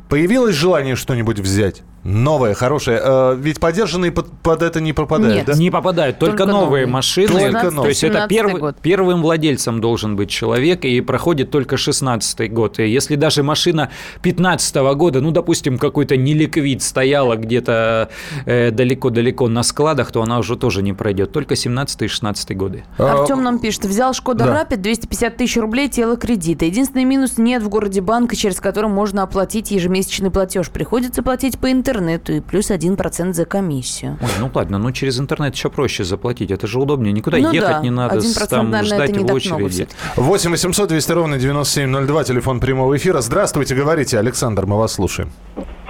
появилось 0.09 0.55
желание 0.55 0.95
что-нибудь 0.95 1.41
взять? 1.41 1.83
Новое, 2.05 2.55
хорошее. 2.55 3.01
Э, 3.01 3.37
ведь 3.39 3.61
подержанные 3.61 4.11
под, 4.11 4.29
под 4.43 4.63
это 4.63 4.81
не 4.81 4.93
попадают, 4.93 5.37
Нет. 5.37 5.47
да? 5.47 5.55
Не 5.55 5.71
попадают, 5.71 6.19
только, 6.19 6.39
Только 6.39 6.51
новые 6.53 6.65
новые. 6.65 6.87
машины. 6.87 7.29
Только 7.29 7.61
То 7.61 7.71
новые. 7.71 7.91
есть 7.91 8.03
это 8.03 8.19
17-й 8.19 8.29
первый, 8.29 8.61
год. 8.61 8.77
первым 8.83 9.23
владельцем 9.23 9.81
должен 9.81 10.17
быть 10.17 10.29
человек, 10.29 10.85
и 10.85 11.01
проходит 11.01 11.53
только 11.53 11.77
16 11.77 12.53
год. 12.53 12.81
И 12.81 12.89
если 12.89 13.15
даже 13.15 13.45
машина 13.45 13.91
15 14.23 14.75
года, 14.97 15.21
ну, 15.21 15.31
допустим, 15.31 15.79
какой-то 15.79 16.17
неликвид 16.17 16.83
стояла 16.83 17.37
где-то 17.37 18.11
э, 18.47 18.73
далеко-далеко 18.73 19.47
на 19.47 19.63
складах, 19.63 20.11
то 20.11 20.23
она 20.23 20.41
уже 20.41 20.57
тоже 20.57 20.83
не 20.83 20.95
пройдет. 20.95 21.31
Только 21.31 21.55
17 21.55 22.03
и 22.03 22.09
16 22.09 22.57
годы. 22.57 22.85
Артем 22.99 23.45
нам 23.45 23.61
пишет, 23.61 23.85
взял 23.85 24.13
Шкода 24.13 24.45
да. 24.45 24.55
Рапид 24.55 24.83
250 24.83 25.37
тысяч 25.37 25.57
рублей, 25.57 25.89
тело 25.89 26.17
кредита. 26.17 26.65
Единственный 26.65 27.05
минус, 27.05 27.39
нет 27.39 27.63
в 27.63 27.69
городе 27.69 28.01
банка, 28.01 28.35
через 28.35 28.61
который 28.61 28.91
можно 28.91 29.23
оплатить 29.23 29.71
ежемесячный 29.71 30.33
платеж. 30.33 30.69
Приходится 30.69 31.23
платить 31.23 31.61
по 31.61 31.71
интернету 31.71 31.92
и 32.31 32.41
плюс 32.41 32.71
1% 32.71 33.33
за 33.33 33.45
комиссию. 33.45 34.19
Ой, 34.23 34.29
ну 34.41 34.51
ладно, 34.55 34.79
ну 34.79 34.91
через 34.93 35.19
интернет 35.21 35.55
еще 35.55 35.69
проще 35.71 36.05
заплатить. 36.05 36.51
Это 36.51 36.67
же 36.67 36.79
удобнее. 36.79 37.13
Никуда 37.13 37.39
Ну 37.39 37.53
ехать 37.53 37.71
да, 37.71 37.81
не 37.81 37.91
надо, 37.91 38.17
1%, 38.17 38.21
с- 38.21 38.49
там 38.49 38.71
наверное, 38.71 39.07
ждать 39.07 39.17
в 39.17 39.35
очереди. 39.35 39.69
всё-таки. 39.69 39.97
8 40.17 40.51
800 40.51 40.89
200 40.89 41.13
ровно 41.13 41.39
9702, 41.39 42.25
телефон 42.25 42.61
прямого 42.61 42.97
эфира. 42.97 43.21
Здравствуйте, 43.21 43.75
говорите, 43.75 44.19
Александр, 44.19 44.67
мы 44.67 44.79
вас 44.79 44.95
слушаем. 44.95 45.31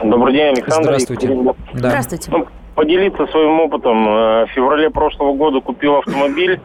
Добрый 0.03 0.35
день, 0.35 0.49
Александр. 0.55 0.83
Здравствуйте. 0.85 1.29
Да. 1.75 1.89
Здравствуйте. 1.91 2.31
Ну, 2.31 2.47
поделиться 2.75 3.27
своим 3.27 3.61
опытом. 3.61 4.09
Э, 4.09 4.47
В 4.47 4.51
феврале 4.55 4.91
прошлого 4.91 5.35
года 5.35 5.61
купил 5.61 5.97
автомобиль, 5.97 6.61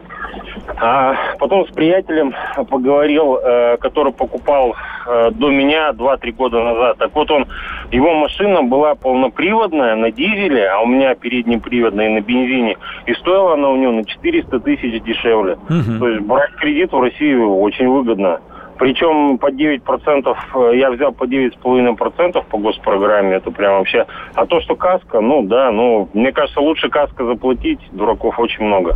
а 0.80 1.16
потом 1.40 1.68
с 1.68 1.72
приятелем 1.72 2.34
поговорил, 2.70 3.38
э, 3.38 3.78
который 3.78 4.12
покупал 4.14 4.76
до 5.32 5.50
меня 5.50 5.92
2-3 5.92 6.32
года 6.34 6.64
назад. 6.64 6.98
Так 6.98 7.16
вот 7.16 7.32
он, 7.32 7.46
его 7.92 8.14
машина 8.14 8.64
была 8.64 8.96
полноприводная 8.96 9.96
на 9.96 10.12
дизеле, 10.12 10.68
а 10.68 10.80
у 10.80 10.86
меня 10.86 11.16
переднеприводная 11.16 12.10
на 12.10 12.22
бензине. 12.22 12.78
И 13.06 13.14
стоила 13.14 13.54
она 13.54 13.70
у 13.70 13.78
него 13.78 13.92
на 13.94 14.06
400 14.06 14.60
тысяч 14.60 15.02
дешевле. 15.04 15.58
Мгм. 15.70 16.00
То 16.00 16.10
есть 16.10 16.22
брать 16.22 16.52
кредит 16.56 16.92
в 16.92 17.00
России 17.00 17.36
очень 17.36 17.88
выгодно. 17.88 18.40
Причем 18.78 19.38
по 19.38 19.50
9%, 19.50 20.38
э, 20.56 20.78
я 20.78 20.92
взял 20.92 21.12
по 21.12 21.26
9,5% 21.26 22.46
по 22.48 22.58
госпрограмме, 22.58 23.38
это 23.38 23.50
прям 23.52 23.80
вообще... 23.80 24.06
А 24.36 24.46
то, 24.46 24.62
что 24.62 24.76
каска, 24.76 25.20
ну 25.20 25.42
да, 25.42 25.72
ну, 25.72 26.10
мне 26.14 26.32
кажется, 26.32 26.62
лучше 26.62 26.90
каска 26.90 27.26
заплатить, 27.26 27.80
дураков 27.92 28.38
очень 28.40 28.66
много. 28.66 28.96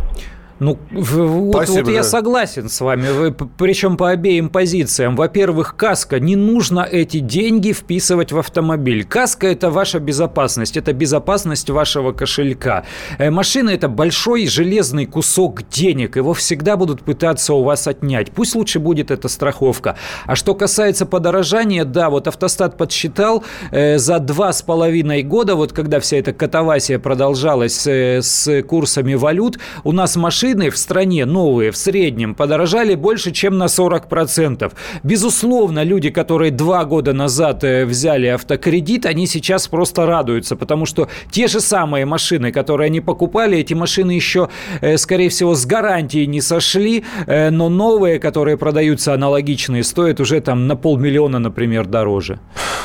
Ну, 0.62 0.78
вот, 0.92 1.64
Спасибо, 1.64 1.86
вот 1.86 1.92
я 1.92 2.02
да. 2.02 2.04
согласен 2.04 2.68
с 2.68 2.80
вами, 2.80 3.34
причем 3.58 3.96
по 3.96 4.10
обеим 4.10 4.48
позициям. 4.48 5.16
Во-первых, 5.16 5.74
каска. 5.76 6.20
Не 6.20 6.36
нужно 6.36 6.86
эти 6.88 7.18
деньги 7.18 7.72
вписывать 7.72 8.30
в 8.30 8.38
автомобиль. 8.38 9.04
Каска– 9.04 9.46
это 9.48 9.72
ваша 9.72 9.98
безопасность, 9.98 10.76
это 10.76 10.92
безопасность 10.92 11.68
вашего 11.68 12.12
кошелька. 12.12 12.84
Э, 13.18 13.30
Машина– 13.30 13.70
это 13.70 13.88
большой 13.88 14.46
железный 14.46 15.06
кусок 15.06 15.68
денег, 15.68 16.14
его 16.14 16.32
всегда 16.32 16.76
будут 16.76 17.02
пытаться 17.02 17.54
у 17.54 17.64
вас 17.64 17.88
отнять. 17.88 18.30
Пусть 18.30 18.54
лучше 18.54 18.78
будет 18.78 19.10
эта 19.10 19.26
страховка. 19.26 19.96
А 20.26 20.36
что 20.36 20.54
касается 20.54 21.06
подорожания, 21.06 21.84
да, 21.84 22.08
вот 22.08 22.28
автостат 22.28 22.76
подсчитал, 22.76 23.42
э, 23.72 23.98
за 23.98 24.20
два 24.20 24.52
с 24.52 24.62
половиной 24.62 25.24
года, 25.24 25.56
вот 25.56 25.72
когда 25.72 25.98
вся 25.98 26.18
эта 26.18 26.32
катавасия 26.32 27.00
продолжалась 27.00 27.84
э, 27.88 28.22
с 28.22 28.62
курсами 28.62 29.14
валют, 29.14 29.58
у 29.82 29.90
нас 29.90 30.14
машины 30.14 30.51
машины 30.52 30.70
в 30.70 30.76
стране 30.76 31.24
новые 31.24 31.70
в 31.70 31.76
среднем 31.76 32.34
подорожали 32.34 32.94
больше, 32.94 33.32
чем 33.32 33.58
на 33.58 33.64
40%. 33.66 34.72
Безусловно, 35.02 35.82
люди, 35.84 36.10
которые 36.10 36.50
два 36.50 36.84
года 36.84 37.12
назад 37.12 37.64
э, 37.64 37.86
взяли 37.86 38.26
автокредит, 38.26 39.06
они 39.06 39.26
сейчас 39.26 39.68
просто 39.68 40.06
радуются, 40.06 40.56
потому 40.56 40.86
что 40.86 41.08
те 41.30 41.48
же 41.48 41.60
самые 41.60 42.04
машины, 42.04 42.52
которые 42.52 42.86
они 42.86 43.00
покупали, 43.00 43.58
эти 43.58 43.74
машины 43.74 44.12
еще, 44.12 44.48
э, 44.82 44.98
скорее 44.98 45.28
всего, 45.28 45.54
с 45.54 45.64
гарантией 45.66 46.26
не 46.26 46.42
сошли, 46.42 47.04
э, 47.26 47.50
но 47.50 47.68
новые, 47.68 48.18
которые 48.18 48.56
продаются 48.56 49.14
аналогичные, 49.14 49.82
стоят 49.82 50.20
уже 50.20 50.40
там 50.40 50.66
на 50.66 50.76
полмиллиона, 50.76 51.38
например, 51.38 51.86
дороже. 51.86 52.38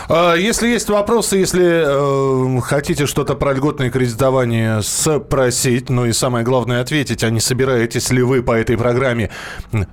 А, 0.10 0.36
если 0.36 0.70
есть 0.70 0.90
вопросы, 0.90 1.36
если 1.38 2.58
э, 2.58 2.62
хотите 2.62 3.06
что-то 3.08 3.36
про 3.36 3.52
льготное 3.54 3.90
кредитование 3.90 4.82
спросить, 4.82 5.90
ну 5.90 6.06
и 6.06 6.14
самое 6.14 6.46
главное 6.46 6.82
ответить, 6.82 7.26
а 7.26 7.30
не 7.30 7.42
собираетесь 7.42 8.10
ли 8.12 8.22
вы 8.22 8.42
по 8.42 8.54
этой 8.54 8.78
программе, 8.78 9.30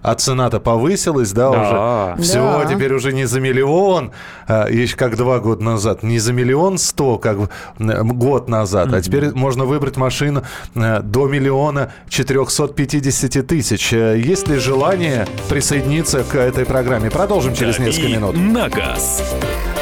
а 0.02 0.14
цена-то 0.14 0.60
повысилась, 0.60 1.32
да, 1.32 1.50
Да. 1.50 2.14
уже? 2.16 2.22
Все, 2.22 2.62
Да. 2.62 2.64
теперь 2.72 2.92
уже 2.94 3.12
не 3.12 3.24
за 3.24 3.40
миллион, 3.40 4.12
а, 4.46 4.68
еще 4.68 4.96
как 4.96 5.16
два 5.16 5.40
года 5.40 5.64
назад, 5.64 6.04
не 6.04 6.20
за 6.20 6.32
миллион 6.32 6.78
сто, 6.78 7.18
как 7.18 7.50
год 7.78 8.48
назад, 8.48 8.92
а 8.94 9.00
теперь 9.02 9.32
можно 9.34 9.64
выбрать 9.64 9.96
машину 9.96 10.44
э, 10.76 11.00
до 11.02 11.26
миллиона 11.26 11.92
450 12.08 13.42
тысяч. 13.42 13.92
Э, 13.92 14.16
Есть 14.16 14.46
ли 14.46 14.58
желание 14.58 15.26
присоединиться 15.48 16.22
к 16.22 16.36
этой 16.36 16.64
программе? 16.64 17.10
Продолжим 17.10 17.54
через 17.54 17.80
несколько 17.80 18.02
«Дави 18.02 18.14
минут. 18.14 18.36
на 18.36 18.68
газ» 18.68 19.22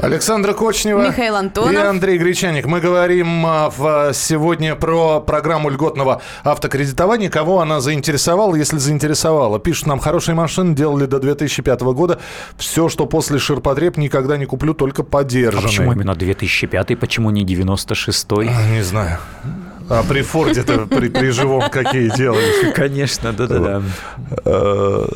Александра 0.00 0.52
Кочнева 0.52 1.08
Михаил 1.08 1.34
Антонов. 1.34 1.72
и 1.72 1.76
Андрей 1.76 2.18
Гречаник. 2.18 2.66
Мы 2.66 2.80
говорим 2.80 3.44
а, 3.44 3.68
в- 3.70 4.12
сегодня 4.14 4.76
про 4.76 5.20
программу 5.20 5.70
льготного 5.70 6.22
автокредитования. 6.44 7.28
Кого 7.28 7.60
она 7.60 7.80
заинтересовала, 7.80 8.54
если 8.54 8.78
заинтересовала. 8.78 9.58
Пишут 9.58 9.86
нам, 9.86 9.98
хорошие 9.98 10.36
машины 10.36 10.74
делали 10.74 11.06
до 11.06 11.18
2005 11.18 11.80
года. 11.80 12.20
Все, 12.56 12.88
что 12.88 13.06
после 13.06 13.38
ширпотреб, 13.38 13.96
никогда 13.96 14.36
не 14.36 14.46
куплю, 14.46 14.72
только 14.72 15.02
А 15.02 15.04
подержанные. 15.04 15.66
почему 15.66 15.92
именно 15.92 16.14
2005 16.14 16.96
почему 16.98 17.30
не 17.30 17.44
96-й? 17.44 18.48
А, 18.48 18.68
Не 18.70 18.82
знаю. 18.82 19.18
А 19.90 20.02
при 20.08 20.22
Форде-то 20.22 20.86
при, 20.86 21.08
при 21.08 21.30
живом 21.30 21.62
какие 21.70 22.14
делали? 22.16 22.72
Конечно, 22.74 23.32
да-да-да. 23.32 23.82
Э, 24.44 25.06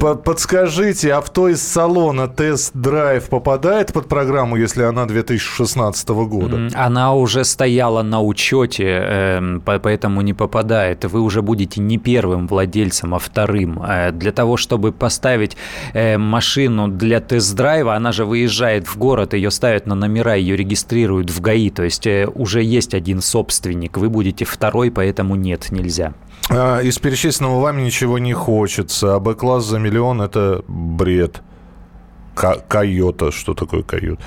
по- 0.00 0.14
Подскажите, 0.14 1.12
авто 1.12 1.48
из 1.48 1.62
салона 1.62 2.26
тест-драйв 2.28 3.28
попадает 3.28 3.92
под 3.92 4.08
программу, 4.08 4.56
если 4.56 4.82
она 4.82 5.04
2016 5.06 6.08
года? 6.08 6.68
Она 6.74 7.14
уже 7.14 7.44
стояла 7.44 8.02
на 8.02 8.22
учете, 8.22 8.84
эм, 8.86 9.60
по- 9.60 9.78
поэтому 9.78 10.22
не 10.22 10.32
попадает. 10.34 11.04
Вы 11.04 11.20
уже 11.20 11.42
будете 11.42 11.80
не 11.80 11.98
первым 11.98 12.46
владельцем, 12.48 13.14
а 13.14 13.18
вторым. 13.18 13.82
Э, 13.86 14.10
Для 14.12 14.32
того, 14.32 14.56
чтобы 14.56 14.92
поставить 14.92 15.56
э, 15.92 16.16
машину 16.18 16.88
для 16.88 17.20
тест-драйва, 17.20 17.94
она 17.94 18.12
же 18.12 18.24
выезжает 18.24 18.86
в 18.86 18.96
город, 18.96 19.34
ее 19.34 19.50
ставят 19.50 19.86
на 19.86 19.94
номера, 19.94 20.34
ее 20.34 20.56
регистрируют 20.56 21.30
в 21.30 21.40
ГАИ. 21.40 21.70
То 21.70 21.82
есть 21.82 22.06
уже 22.34 22.62
есть 22.62 22.94
один 22.94 23.20
собственник, 23.20 23.97
вы 23.98 24.08
будете 24.08 24.44
второй, 24.44 24.90
поэтому 24.90 25.36
нет, 25.36 25.70
нельзя. 25.70 26.14
А, 26.50 26.80
Из 26.80 26.98
перечисленного 26.98 27.60
вами 27.60 27.82
ничего 27.82 28.18
не 28.18 28.32
хочется. 28.32 29.14
А 29.14 29.20
Б-класс 29.20 29.64
за 29.64 29.78
миллион– 29.78 30.22
это 30.22 30.64
бред. 30.66 31.42
Кайота. 32.68 33.30
Что 33.32 33.54
такое 33.54 33.82
кайот? 33.82 34.18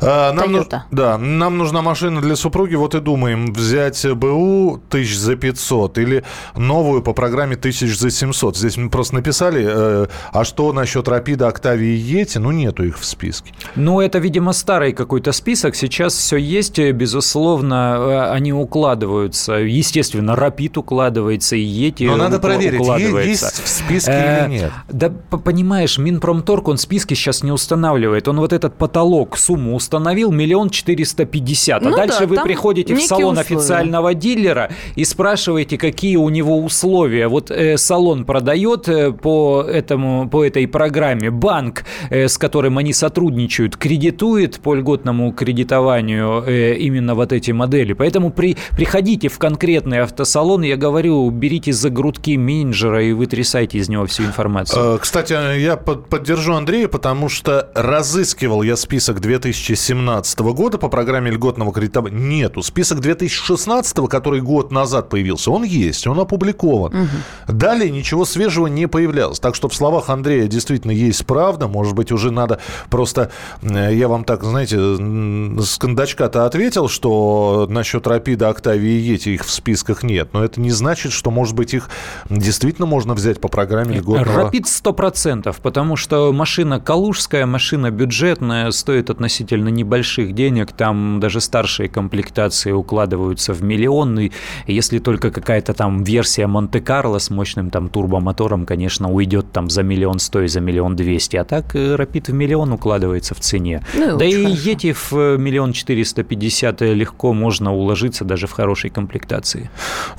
А, 0.00 0.32
нам 0.32 0.52
ну- 0.52 0.58
Тойота. 0.58 0.84
да, 0.90 1.18
нам 1.18 1.58
нужна 1.58 1.82
машина 1.82 2.20
для 2.20 2.36
супруги. 2.36 2.74
Вот 2.74 2.94
и 2.94 3.00
думаем, 3.00 3.52
взять 3.52 4.04
БУ 4.14 4.80
тысяч 4.90 5.16
за 5.16 5.36
500 5.36 5.98
или 5.98 6.24
новую 6.56 7.02
по 7.02 7.12
программе 7.12 7.56
тысяч 7.56 7.96
за 7.98 8.10
700. 8.10 8.56
Здесь 8.56 8.76
мы 8.76 8.90
просто 8.90 9.14
написали, 9.14 9.64
э, 9.66 10.06
а 10.32 10.44
что 10.44 10.72
насчет 10.72 11.08
Рапида, 11.08 11.48
Октавии 11.48 11.88
и 11.94 11.96
Ети? 12.20 12.38
Ну, 12.38 12.50
нету 12.50 12.84
их 12.84 12.98
в 12.98 13.04
списке. 13.04 13.52
Ну, 13.76 14.00
это, 14.00 14.18
видимо, 14.18 14.52
старый 14.52 14.92
какой-то 14.92 15.32
список. 15.32 15.76
Сейчас 15.76 16.14
все 16.14 16.36
есть, 16.36 16.78
э, 16.78 16.92
безусловно, 16.92 17.96
э, 17.98 18.30
они 18.32 18.52
укладываются. 18.52 19.54
Естественно, 19.54 20.36
Рапид 20.36 20.76
укладывается, 20.76 21.56
и 21.56 21.60
Ети 21.60 22.04
Но 22.04 22.16
надо 22.16 22.38
проверить, 22.38 22.80
укладывается. 22.80 23.46
есть 23.46 23.62
в 23.64 23.68
списке 23.68 24.10
Э, 24.12 24.46
или 24.46 24.52
нет. 24.58 24.72
Да, 24.88 25.10
понимаешь, 25.10 25.98
Минпромторг, 25.98 26.68
он 26.68 26.78
списки 26.78 27.14
сейчас 27.14 27.42
не 27.44 27.52
устанавливает. 27.52 28.26
Он 28.28 28.38
вот 28.38 28.52
этот 28.52 28.76
потолок, 28.76 29.36
сумму 29.36 29.76
установил, 29.76 30.32
миллион 30.32 30.70
четыреста 30.70 31.24
пятьдесят. 31.24 31.82
А 31.86 31.90
Ну 31.90 31.96
дальше 31.96 32.20
да, 32.20 32.26
вы 32.26 32.36
приходите 32.42 32.94
в 32.94 33.00
салон 33.02 33.38
условия. 33.38 33.40
официального 33.40 34.14
дилера 34.14 34.70
и 34.96 35.04
спрашиваете, 35.04 35.78
какие 35.78 36.16
у 36.16 36.28
него 36.30 36.58
условия. 36.58 37.28
Вот 37.28 37.50
э, 37.50 37.76
салон 37.76 38.24
продает 38.24 38.88
э, 38.88 39.12
по, 39.12 39.62
этому, 39.62 40.28
по 40.28 40.44
этой 40.44 40.66
программе, 40.66 41.30
банк, 41.30 41.84
э, 42.10 42.28
с 42.28 42.38
которым 42.38 42.78
они 42.78 42.92
сотрудничают, 42.92 43.76
кредитует 43.76 44.60
по 44.60 44.74
льготному 44.74 45.32
кредитованию 45.32 46.42
э, 46.46 46.76
именно 46.76 47.14
вот 47.14 47.32
эти 47.32 47.50
модели. 47.50 47.92
Поэтому 47.92 48.30
при, 48.30 48.56
приходите 48.70 49.28
в 49.28 49.38
конкретный 49.38 50.00
автосалон, 50.00 50.62
я 50.62 50.76
говорю, 50.76 51.28
берите 51.30 51.72
за 51.72 51.90
грудки 51.90 52.36
менеджера 52.36 53.02
и 53.04 53.12
вытрясайте 53.12 53.78
из 53.78 53.88
него 53.88 54.06
всю 54.06 54.24
информацию. 54.24 54.94
Э, 54.94 54.98
Кстати, 54.98 55.58
я 55.60 55.76
под- 55.76 56.08
поддержу 56.08 56.54
Андрея, 56.54 56.88
потому 56.88 57.28
что 57.28 57.33
разыскивал 57.74 58.62
я 58.62 58.76
список 58.76 59.20
2017 59.20 60.38
года 60.40 60.78
по 60.78 60.88
программе 60.88 61.30
льготного 61.30 61.72
кредитования. 61.72 62.18
Нету. 62.18 62.62
Список 62.62 63.00
2016, 63.00 64.08
который 64.08 64.40
год 64.40 64.70
назад 64.70 65.08
появился, 65.08 65.50
он 65.50 65.64
есть, 65.64 66.06
он 66.06 66.18
опубликован. 66.20 67.08
Далее 67.48 67.90
ничего 67.90 68.24
свежего 68.24 68.66
не 68.66 68.86
появлялось. 68.86 69.38
Так 69.40 69.54
что 69.54 69.68
в 69.68 69.74
словах 69.74 70.08
Андрея 70.10 70.46
действительно 70.46 70.92
есть 70.92 71.26
правда. 71.26 71.68
Может 71.68 71.94
быть, 71.94 72.12
уже 72.12 72.30
надо 72.30 72.60
просто... 72.90 73.30
э, 73.62 73.94
Я 73.94 74.08
вам 74.08 74.24
так, 74.24 74.42
знаете, 74.44 74.76
с 74.76 75.78
кондачка-то 75.78 76.46
ответил, 76.46 76.88
что 76.88 77.66
насчет 77.68 78.06
Рапида, 78.06 78.48
Октавии 78.48 78.92
и 78.92 79.00
Ети 79.00 79.30
их 79.30 79.44
в 79.44 79.50
списках 79.50 80.02
нет. 80.02 80.30
Но 80.32 80.44
это 80.44 80.60
не 80.60 80.70
значит, 80.70 81.12
что, 81.12 81.30
может 81.30 81.54
быть, 81.54 81.74
их 81.74 81.88
действительно 82.28 82.86
можно 82.86 83.14
взять 83.14 83.40
по 83.40 83.48
программе 83.48 83.96
льготного... 83.98 84.44
Рапид 84.44 84.64
100%, 84.66 85.54
потому 85.62 85.96
что 85.96 86.32
машина 86.32 86.80
калужская, 87.14 87.46
машина 87.46 87.92
бюджетная, 87.92 88.72
стоит 88.72 89.08
относительно 89.08 89.68
небольших 89.68 90.34
денег, 90.34 90.72
там 90.72 91.20
даже 91.20 91.40
старшие 91.40 91.88
комплектации 91.88 92.72
укладываются 92.72 93.52
в 93.52 93.62
миллионный, 93.62 94.32
если 94.66 94.98
только 94.98 95.30
какая-то 95.30 95.74
там 95.74 96.02
версия 96.02 96.48
Монте-Карло 96.48 97.18
с 97.18 97.30
мощным 97.30 97.70
там 97.70 97.88
турбомотором, 97.88 98.66
конечно, 98.66 99.12
уйдет 99.12 99.52
там 99.52 99.70
за 99.70 99.84
миллион 99.84 100.18
сто 100.18 100.42
и 100.42 100.48
за 100.48 100.60
миллион 100.60 100.96
двести, 100.96 101.36
а 101.36 101.44
так 101.44 101.76
э, 101.76 101.94
Рапид 101.94 102.28
в 102.28 102.32
миллион 102.32 102.72
укладывается 102.72 103.36
в 103.36 103.40
цене. 103.40 103.84
Ну 103.94 104.16
и 104.16 104.18
да 104.18 104.24
и 104.24 104.44
хорошо. 104.44 104.70
Ети 104.70 104.92
в 104.92 105.12
э, 105.12 105.36
миллион 105.38 105.72
четыреста 105.72 106.24
пятьдесят 106.24 106.80
легко 106.80 107.32
можно 107.32 107.72
уложиться 107.72 108.24
даже 108.24 108.48
в 108.48 108.52
хорошей 108.52 108.90
комплектации. 108.90 109.70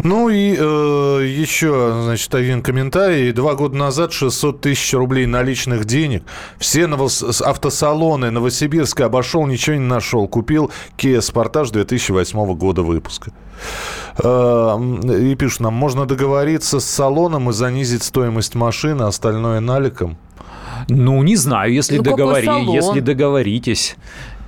Ну 0.01 0.29
и 0.29 0.55
э, 0.57 1.25
еще, 1.27 2.03
значит, 2.05 2.33
один 2.33 2.61
комментарий. 2.61 3.33
Два 3.33 3.55
года 3.55 3.75
назад 3.75 4.13
600 4.13 4.61
тысяч 4.61 4.93
рублей 4.93 5.25
наличных 5.25 5.83
денег. 5.83 6.23
Все 6.57 6.84
с- 7.09 7.41
автосалоны 7.41 8.31
Новосибирска 8.31 9.05
обошел, 9.05 9.45
ничего 9.47 9.75
не 9.75 9.86
нашел. 9.88 10.27
Купил 10.27 10.71
Kia 10.97 11.19
Sportage 11.19 11.71
2008 11.71 12.53
года 12.55 12.81
выпуска. 12.81 13.31
Э, 14.23 14.77
и 15.31 15.36
пишут 15.36 15.61
нам, 15.61 15.73
можно 15.73 16.05
договориться 16.05 16.79
с 16.79 16.86
салоном 16.86 17.49
и 17.49 17.53
занизить 17.53 18.03
стоимость 18.03 18.55
машины, 18.55 19.03
остальное 19.03 19.59
наликом. 19.59 20.17
Ну, 20.89 21.23
не 21.23 21.36
знаю, 21.36 21.73
если, 21.73 21.97
Ну, 21.97 22.03
договори- 22.03 22.45
если 22.73 22.99
договоритесь. 22.99 23.95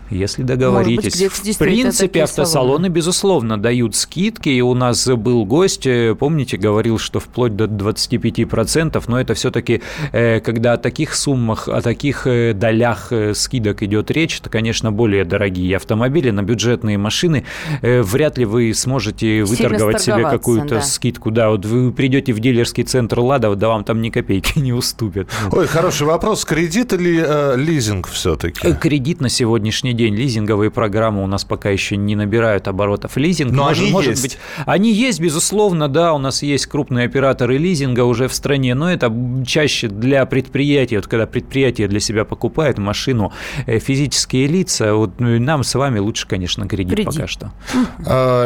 Если 0.09 0.43
договоритесь. 0.43 1.15
где-то 1.15 1.35
в 1.35 1.43
действительно 1.43 1.81
принципе, 1.83 2.23
автосалоны, 2.23 2.69
салоны. 2.69 2.87
безусловно, 2.87 3.57
дают 3.57 3.95
скидки. 3.95 4.49
И 4.49 4.61
у 4.61 4.73
нас 4.73 5.07
был 5.07 5.45
гость, 5.45 5.85
э, 5.85 6.15
помните, 6.17 6.57
говорил, 6.57 6.97
что 6.97 7.19
вплоть 7.19 7.55
до 7.55 7.65
25%, 7.65 9.03
но 9.07 9.19
это 9.19 9.33
все-таки, 9.33 9.81
э, 10.11 10.39
когда 10.39 10.73
о 10.73 10.77
таких 10.77 11.15
суммах, 11.15 11.67
о 11.67 11.81
таких 11.81 12.27
э, 12.27 12.53
долях 12.53 13.11
скидок 13.33 13.83
идет 13.83 14.11
речь, 14.11 14.39
это, 14.39 14.49
конечно, 14.49 14.91
более 14.91 15.25
дорогие 15.25 15.75
автомобили. 15.75 16.29
На 16.29 16.43
бюджетные 16.43 16.97
машины 16.97 17.45
вряд 17.81 18.37
ли 18.37 18.45
вы 18.45 18.73
сможете 18.73 19.43
выторговать 19.43 20.01
себе 20.01 20.23
какую-то 20.23 20.75
да. 20.75 20.81
скидку. 20.81 21.31
Да, 21.31 21.49
вот 21.49 21.65
вы 21.65 21.91
придете 21.91 22.33
в 22.33 22.39
дилерский 22.39 22.83
центр 22.83 23.19
«Лада», 23.19 23.53
да 23.55 23.69
вам 23.69 23.83
там 23.83 24.01
ни 24.01 24.09
копейки 24.09 24.59
не 24.59 24.73
уступят. 24.73 25.29
Ой, 25.51 25.67
хороший 25.67 26.07
вопрос. 26.07 26.45
Кредит 26.45 26.93
или 26.93 27.23
э, 27.25 27.55
лизинг 27.57 28.07
все-таки? 28.07 28.73
Кредит 28.73 29.21
на 29.21 29.29
сегодняшний 29.29 29.93
день, 29.97 30.15
лизинговые 30.15 30.71
программы 30.71 31.23
у 31.23 31.27
нас 31.27 31.43
пока 31.43 31.69
еще 31.69 31.97
не 31.97 32.15
набирают 32.15 32.67
оборотов. 32.67 33.17
Лизинг, 33.17 33.51
Но 33.51 33.65
может, 33.65 33.83
они 33.83 33.91
может 33.91 34.11
есть. 34.11 34.21
быть, 34.23 34.37
они 34.65 34.93
есть, 34.93 35.19
безусловно, 35.19 35.89
да, 35.89 36.13
у 36.13 36.17
нас 36.17 36.41
есть 36.43 36.67
крупные 36.67 37.05
операторы 37.07 37.57
лизинга 37.57 38.01
уже 38.05 38.27
в 38.27 38.33
стране, 38.33 38.73
но 38.75 38.89
это 38.91 39.13
чаще 39.45 39.87
для 39.89 40.25
предприятий, 40.25 40.95
вот 40.97 41.07
когда 41.07 41.25
предприятие 41.25 41.87
для 41.87 41.99
себя 41.99 42.23
покупает 42.23 42.77
машину, 42.77 43.33
э, 43.65 43.79
физические 43.79 44.47
лица, 44.47 44.93
вот 44.93 45.19
ну, 45.19 45.35
и 45.35 45.39
нам 45.39 45.63
с 45.63 45.73
вами 45.75 45.99
лучше, 45.99 46.27
конечно, 46.27 46.67
кредит, 46.67 46.95
Кредит. 46.95 47.13
пока 47.13 47.27
что. 47.27 47.51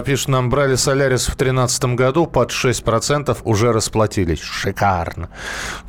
Пишут, 0.06 0.30
нам 0.30 0.50
брали 0.50 0.76
Солярис 0.76 1.24
в 1.24 1.36
2013 1.38 1.96
году 1.96 2.26
под 2.26 2.52
6%, 2.52 3.38
уже 3.44 3.72
расплатились. 3.72 4.40
Шикарно. 4.40 5.30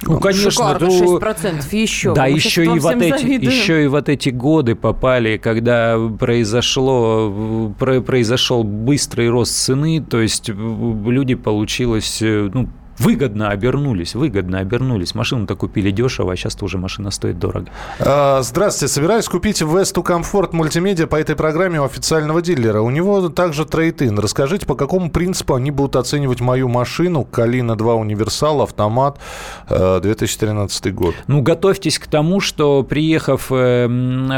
Ну, 0.03 0.19
конечно, 0.19 0.51
Шикарно, 0.51 0.79
то- 0.79 1.19
6% 1.21 1.73
еще. 1.73 2.15
Да, 2.15 2.27
еще 2.27 2.65
и, 2.65 2.69
вот 2.69 2.95
эти, 2.97 3.19
завидуем. 3.19 3.51
еще 3.53 3.85
и 3.85 3.87
вот 3.87 4.09
эти 4.09 4.31
годы 4.31 4.75
попали, 4.75 5.37
когда 5.55 5.99
произошло, 6.19 7.73
про- 7.79 8.01
произошел 8.01 8.65
быстрый 8.65 9.29
рост 9.31 9.53
цены, 9.55 10.03
то 10.03 10.21
есть 10.21 10.49
люди 10.49 11.35
получилось, 11.35 12.21
э, 12.23 12.51
ну, 12.53 12.69
выгодно 12.99 13.51
обернулись, 13.51 14.15
выгодно 14.15 14.59
обернулись. 14.59 15.15
Машину-то 15.15 15.57
купили 15.57 15.91
дешево, 15.91 16.33
а 16.33 16.37
сейчас 16.37 16.55
тоже 16.55 16.79
машина 16.79 17.11
стоит 17.11 17.39
дорого. 17.39 17.67
Э, 17.99 18.41
Здравствуйте. 18.43 18.93
Собираюсь 18.93 19.29
купить 19.29 19.61
Весту 19.63 20.03
Комфорт 20.03 20.53
мультимедиа 20.53 21.07
по 21.07 21.17
этой 21.17 21.37
программе 21.37 21.81
у 21.81 21.85
официального 21.85 22.43
дилера. 22.43 22.81
У 22.81 22.91
него 22.91 23.29
также 23.29 23.65
трейд-ин. 23.65 24.19
Расскажите, 24.19 24.67
по 24.67 24.75
какому 24.75 25.11
принципу 25.11 25.55
они 25.55 25.71
будут 25.71 25.97
оценивать 25.97 26.41
мою 26.41 26.69
машину? 26.69 27.25
Калина 27.25 27.77
2 27.77 27.95
Универсал, 27.95 28.63
автомат, 28.63 29.19
э, 29.69 30.01
2013 30.03 30.95
год. 30.95 31.15
Ну, 31.27 31.43
готовьтесь 31.43 31.99
к 31.99 32.07
тому, 32.07 32.41
что 32.41 32.83
приехав 32.83 33.47
э, 33.51 33.89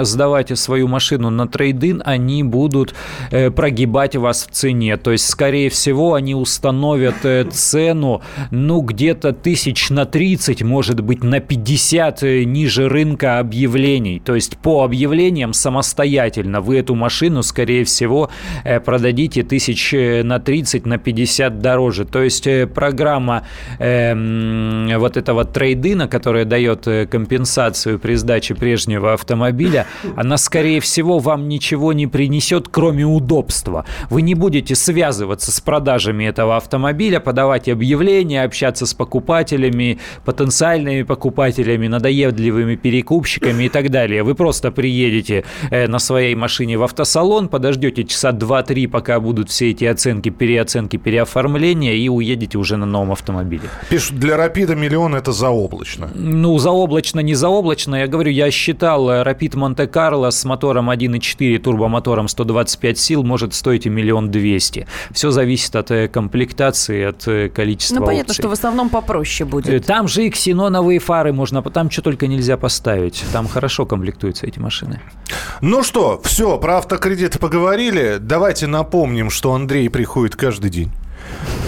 сдавать 0.03 0.57
свою 0.59 0.89
машину 0.89 1.31
на 1.31 1.49
трейдин, 1.49 2.03
они 2.05 2.43
будут 2.43 2.95
э, 3.31 3.51
прогибать 3.51 4.17
вас 4.17 4.47
в 4.47 4.51
цене. 4.51 4.97
То 4.97 5.13
есть, 5.13 5.29
скорее 5.29 5.71
всего, 5.71 6.15
они 6.15 6.35
установят 6.35 7.25
э, 7.25 7.45
цену, 7.51 8.23
ну, 8.55 8.81
где-то 8.81 9.33
тысяч 9.33 9.91
на 9.91 10.07
30, 10.07 10.63
может 10.63 11.01
быть, 11.01 11.23
на 11.23 11.41
50 11.41 12.23
э, 12.23 12.45
ниже 12.45 12.89
рынка 12.89 13.39
объявлений. 13.39 14.21
То 14.21 14.35
есть, 14.35 14.57
по 14.59 14.85
объявлениям 14.85 15.53
самостоятельно 15.53 16.61
вы 16.61 16.79
эту 16.79 16.95
машину, 16.95 17.43
скорее 17.43 17.85
всего, 17.85 18.31
э, 18.65 18.81
продадите 18.81 19.43
тысяч 19.43 19.93
э, 19.93 20.23
на 20.23 20.39
30, 20.39 20.87
на 20.87 20.99
50 20.99 21.61
дороже. 21.61 22.05
То 22.05 22.23
есть, 22.23 22.49
программа 22.75 23.47
э, 23.79 24.97
вот 24.97 25.17
этого 25.17 25.45
трейдина, 25.45 26.09
которая 26.09 26.45
дает 26.45 26.87
компенсацию 27.11 27.99
при 27.99 28.15
сдаче 28.15 28.55
прежнего 28.55 29.13
автомобиля, 29.13 29.87
она, 30.17 30.37
скорее 30.37 30.81
всего, 30.81 31.19
вам 31.19 31.49
ничего 31.49 31.93
не 31.93 32.07
принесет, 32.07 32.69
кроме 32.69 33.05
удобства. 33.05 33.85
Вы 34.11 34.23
не 34.23 34.35
будете 34.35 34.75
связываться 34.75 35.51
с 35.51 35.61
продажами 35.61 36.25
этого 36.25 36.57
автомобиля, 36.57 37.21
подавать 37.21 37.69
объявления, 37.69 38.34
общаться 38.37 38.87
с 38.87 38.95
покупателями, 38.95 39.99
потенциальными 40.24 41.03
покупателями, 41.03 41.89
надоедливыми 41.89 42.76
перекупщиками 42.76 43.64
и 43.64 43.68
так 43.68 43.91
далее. 43.91 44.22
Вы 44.22 44.35
просто 44.35 44.70
приедете 44.70 45.45
э, 45.70 45.87
на 45.87 45.99
своей 45.99 46.35
машине 46.35 46.78
в 46.78 46.82
автосалон, 46.82 47.49
подождете 47.49 48.05
часа 48.05 48.30
2-3, 48.30 48.89
пока 48.89 49.20
будут 49.20 49.51
все 49.51 49.70
эти 49.70 49.85
оценки, 49.85 50.30
переоценки, 50.30 50.97
переоформления, 50.97 51.95
и 51.95 52.09
уедете 52.09 52.59
уже 52.59 52.76
на 52.76 52.87
новом 52.87 53.12
автомобиле. 53.12 53.64
Пишут, 53.89 54.18
для 54.18 54.37
Рапида 54.37 54.74
миллион 54.74 55.14
это 55.14 55.32
заоблачно. 55.32 56.11
Ну, 56.14 56.59
заоблачно, 56.59 57.20
не 57.20 57.35
заоблачно. 57.35 57.97
Я 57.97 58.07
говорю, 58.07 58.30
я 58.30 58.51
считал, 58.51 59.11
э, 59.11 59.22
Rapid 59.22 59.57
Монте-Карло 59.57 60.30
с 60.30 60.45
мотором 60.45 60.91
1.4, 60.91 61.59
турбомотором 61.59 62.28
125 62.28 62.99
сил 62.99 63.22
может 63.22 63.55
стоить 63.55 63.87
и 63.87 63.91
миллион 63.91 64.30
двести. 64.30 64.87
Все 65.12 65.30
зависит 65.30 65.76
от 65.76 65.91
э, 65.91 66.09
комплектации, 66.09 67.05
от 67.05 67.53
количества 67.53 68.01
Ну, 68.01 68.07
понятно, 68.07 68.24
опций. 68.31 68.43
что 68.43 68.49
в 68.49 68.53
основном 68.53 68.89
попроще 68.89 69.47
Э, 69.47 69.51
будет. 69.51 69.87
Там 69.87 70.09
же 70.09 70.25
и 70.25 70.31
ксеноновые 70.31 70.99
фары 70.99 71.33
можно, 71.33 71.62
там 71.62 71.91
что 71.91 72.03
только 72.03 72.27
нельзя 72.27 72.57
поставить. 72.57 73.25
Там 73.33 73.49
хорошо 73.49 73.87
комплектуются 73.87 74.47
эти 74.47 74.59
машины. 74.59 75.01
Ну 75.61 75.83
что, 75.83 76.20
все, 76.25 76.59
про 76.59 76.79
автокредиты 76.79 77.39
поговорили. 77.39 78.18
Давайте 78.20 78.66
напомним, 78.66 79.31
что 79.31 79.55
Андрей 79.55 79.89
приходит 79.89 80.37
каждый 80.37 80.70
день. 80.70 80.91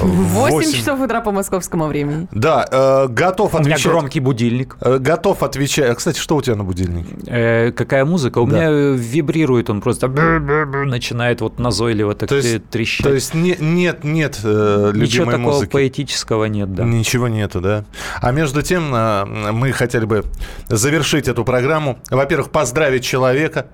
В 0.00 0.06
8 0.06 0.54
восемь. 0.56 0.72
часов 0.78 1.00
утра 1.00 1.20
по 1.20 1.30
московскому 1.32 1.86
времени. 1.86 2.28
Да, 2.30 2.66
э, 2.70 3.06
готов 3.08 3.54
У 3.54 3.58
меня 3.58 3.74
отвечать. 3.74 3.92
громкий 3.92 4.20
будильник. 4.20 4.76
Э, 4.80 4.98
Готов 4.98 5.42
отвечать. 5.42 5.90
А, 5.90 5.94
Кстати, 5.94 6.18
что 6.18 6.36
у 6.36 6.42
тебя 6.42 6.54
на 6.56 6.64
будильнике? 6.64 7.14
Э, 7.26 7.72
какая 7.72 8.04
музыка? 8.04 8.38
У 8.38 8.46
Да. 8.46 8.56
меня 8.56 8.70
э, 8.70 8.94
вибрирует 8.94 9.70
он 9.70 9.80
просто 9.80 10.08
начинает 10.08 11.40
вот 11.40 11.58
назойливо 11.58 12.14
так 12.14 12.28
То 12.28 12.36
есть- 12.36 12.54
э, 12.56 12.58
трещать. 12.60 13.06
То 13.06 13.12
есть 13.12 13.34
не- 13.34 13.56
нет, 13.58 14.04
нет 14.04 14.38
э, 14.44 14.86
любимой 14.92 15.06
Ничего 15.06 15.24
такого 15.30 15.52
музыки. 15.52 15.70
поэтического 15.72 16.44
нет, 16.44 16.74
да. 16.74 16.84
Ничего 16.84 17.28
нету, 17.28 17.60
да. 17.60 17.84
А 18.20 18.32
между 18.32 18.62
тем 18.62 18.94
э, 18.94 19.24
мы 19.52 19.72
хотели 19.72 20.04
бы 20.04 20.24
завершить 20.68 21.28
эту 21.28 21.44
программу. 21.44 21.98
Во-первых, 22.10 22.50
поздравить 22.50 23.04
человека. 23.04 23.66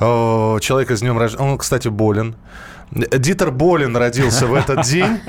Э, 0.00 0.58
Человека 0.60 0.96
с 0.96 1.00
днем 1.00 1.18
рождения. 1.18 1.44
Он, 1.44 1.58
кстати, 1.58 1.88
болен. 1.88 2.34
Дитер 2.92 3.50
Болин 3.50 3.96
родился 3.96 4.46
в 4.46 4.54
этот 4.54 4.82
день. 4.82 5.20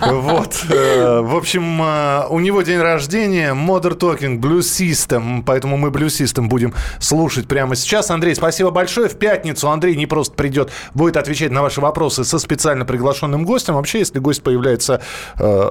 Вот. 0.00 0.64
Э, 0.70 1.20
В 1.20 1.36
общем, 1.36 1.82
э, 1.82 2.26
у 2.30 2.40
него 2.40 2.62
день 2.62 2.78
рождения. 2.80 3.52
Modern 3.54 3.98
Talking, 3.98 4.38
Blue 4.40 4.60
System. 4.60 5.42
Поэтому 5.44 5.76
мы 5.76 5.90
Blue 5.90 6.06
System 6.06 6.46
будем 6.48 6.72
слушать 6.98 7.48
прямо 7.48 7.74
сейчас. 7.76 8.10
Андрей, 8.10 8.34
спасибо 8.34 8.70
большое. 8.70 9.08
В 9.08 9.16
пятницу 9.16 9.68
Андрей 9.68 9.96
не 9.96 10.06
просто 10.06 10.34
придет, 10.34 10.70
будет 10.94 11.16
отвечать 11.16 11.50
на 11.50 11.62
ваши 11.62 11.80
вопросы 11.80 12.24
со 12.24 12.38
специально 12.38 12.84
приглашенным 12.84 13.44
гостем. 13.44 13.74
Вообще, 13.74 13.98
если 13.98 14.18
гость 14.18 14.42
появляется, 14.42 15.00
э, 15.38 15.70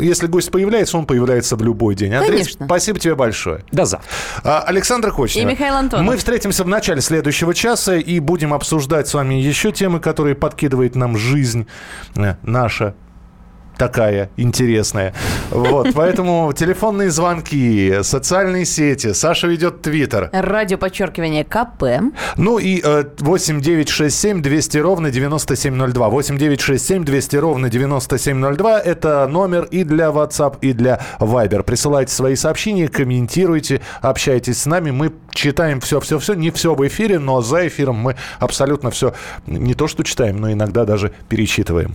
если 0.00 0.26
гость 0.26 0.50
появляется, 0.50 0.98
он 0.98 1.06
появляется 1.06 1.56
в 1.56 1.62
любой 1.62 1.94
день. 1.94 2.14
Андрей, 2.14 2.38
Конечно. 2.38 2.66
спасибо 2.66 2.98
тебе 2.98 3.14
большое. 3.14 3.64
До 3.70 3.84
завтра. 3.84 4.08
А, 4.42 4.60
Александр 4.60 5.12
Кочнев. 5.12 5.44
И 5.44 5.46
Михаил 5.46 5.74
Антонов. 5.74 6.06
Мы 6.06 6.16
встретимся 6.16 6.64
в 6.64 6.68
начале 6.68 7.00
следующего 7.00 7.54
часа 7.54 7.96
и 7.96 8.18
будем 8.20 8.52
обсуждать 8.54 9.06
с 9.08 9.14
вами 9.14 9.34
еще 9.34 9.70
темы, 9.70 10.00
которые 10.00 10.23
подкидывает 10.32 10.96
нам 10.96 11.16
жизнь 11.16 11.66
э, 12.16 12.36
наша 12.42 12.94
такая 13.76 14.30
интересная. 14.36 15.14
Вот, 15.50 15.88
поэтому 15.94 16.52
телефонные 16.52 17.10
звонки, 17.10 17.98
социальные 18.02 18.64
сети. 18.64 19.12
Саша 19.12 19.46
ведет 19.46 19.82
Твиттер. 19.82 20.30
Радио 20.32 20.78
подчеркивание 20.78 21.44
КП. 21.44 21.84
Ну 22.36 22.58
и 22.58 22.80
э, 22.82 23.04
8 23.18 23.60
9 23.60 23.88
6 23.88 24.16
7 24.16 24.42
200 24.42 24.78
ровно 24.78 25.10
9702. 25.10 26.08
8 26.08 26.38
9 26.38 26.60
6 26.60 26.86
7 26.86 27.04
200 27.04 27.36
ровно 27.36 27.70
9702. 27.70 28.80
Это 28.80 29.26
номер 29.26 29.64
и 29.64 29.84
для 29.84 30.06
WhatsApp, 30.06 30.58
и 30.60 30.72
для 30.72 31.00
Viber. 31.18 31.62
Присылайте 31.62 32.12
свои 32.12 32.36
сообщения, 32.36 32.88
комментируйте, 32.88 33.80
общайтесь 34.00 34.62
с 34.62 34.66
нами. 34.66 34.90
Мы 34.90 35.12
читаем 35.30 35.80
все-все-все. 35.80 36.34
Не 36.34 36.50
все 36.50 36.74
в 36.74 36.86
эфире, 36.86 37.18
но 37.18 37.40
за 37.40 37.68
эфиром 37.68 37.96
мы 37.96 38.16
абсолютно 38.38 38.90
все 38.90 39.14
не 39.46 39.74
то 39.74 39.88
что 39.88 40.02
читаем, 40.02 40.40
но 40.40 40.52
иногда 40.52 40.84
даже 40.84 41.12
перечитываем. 41.28 41.94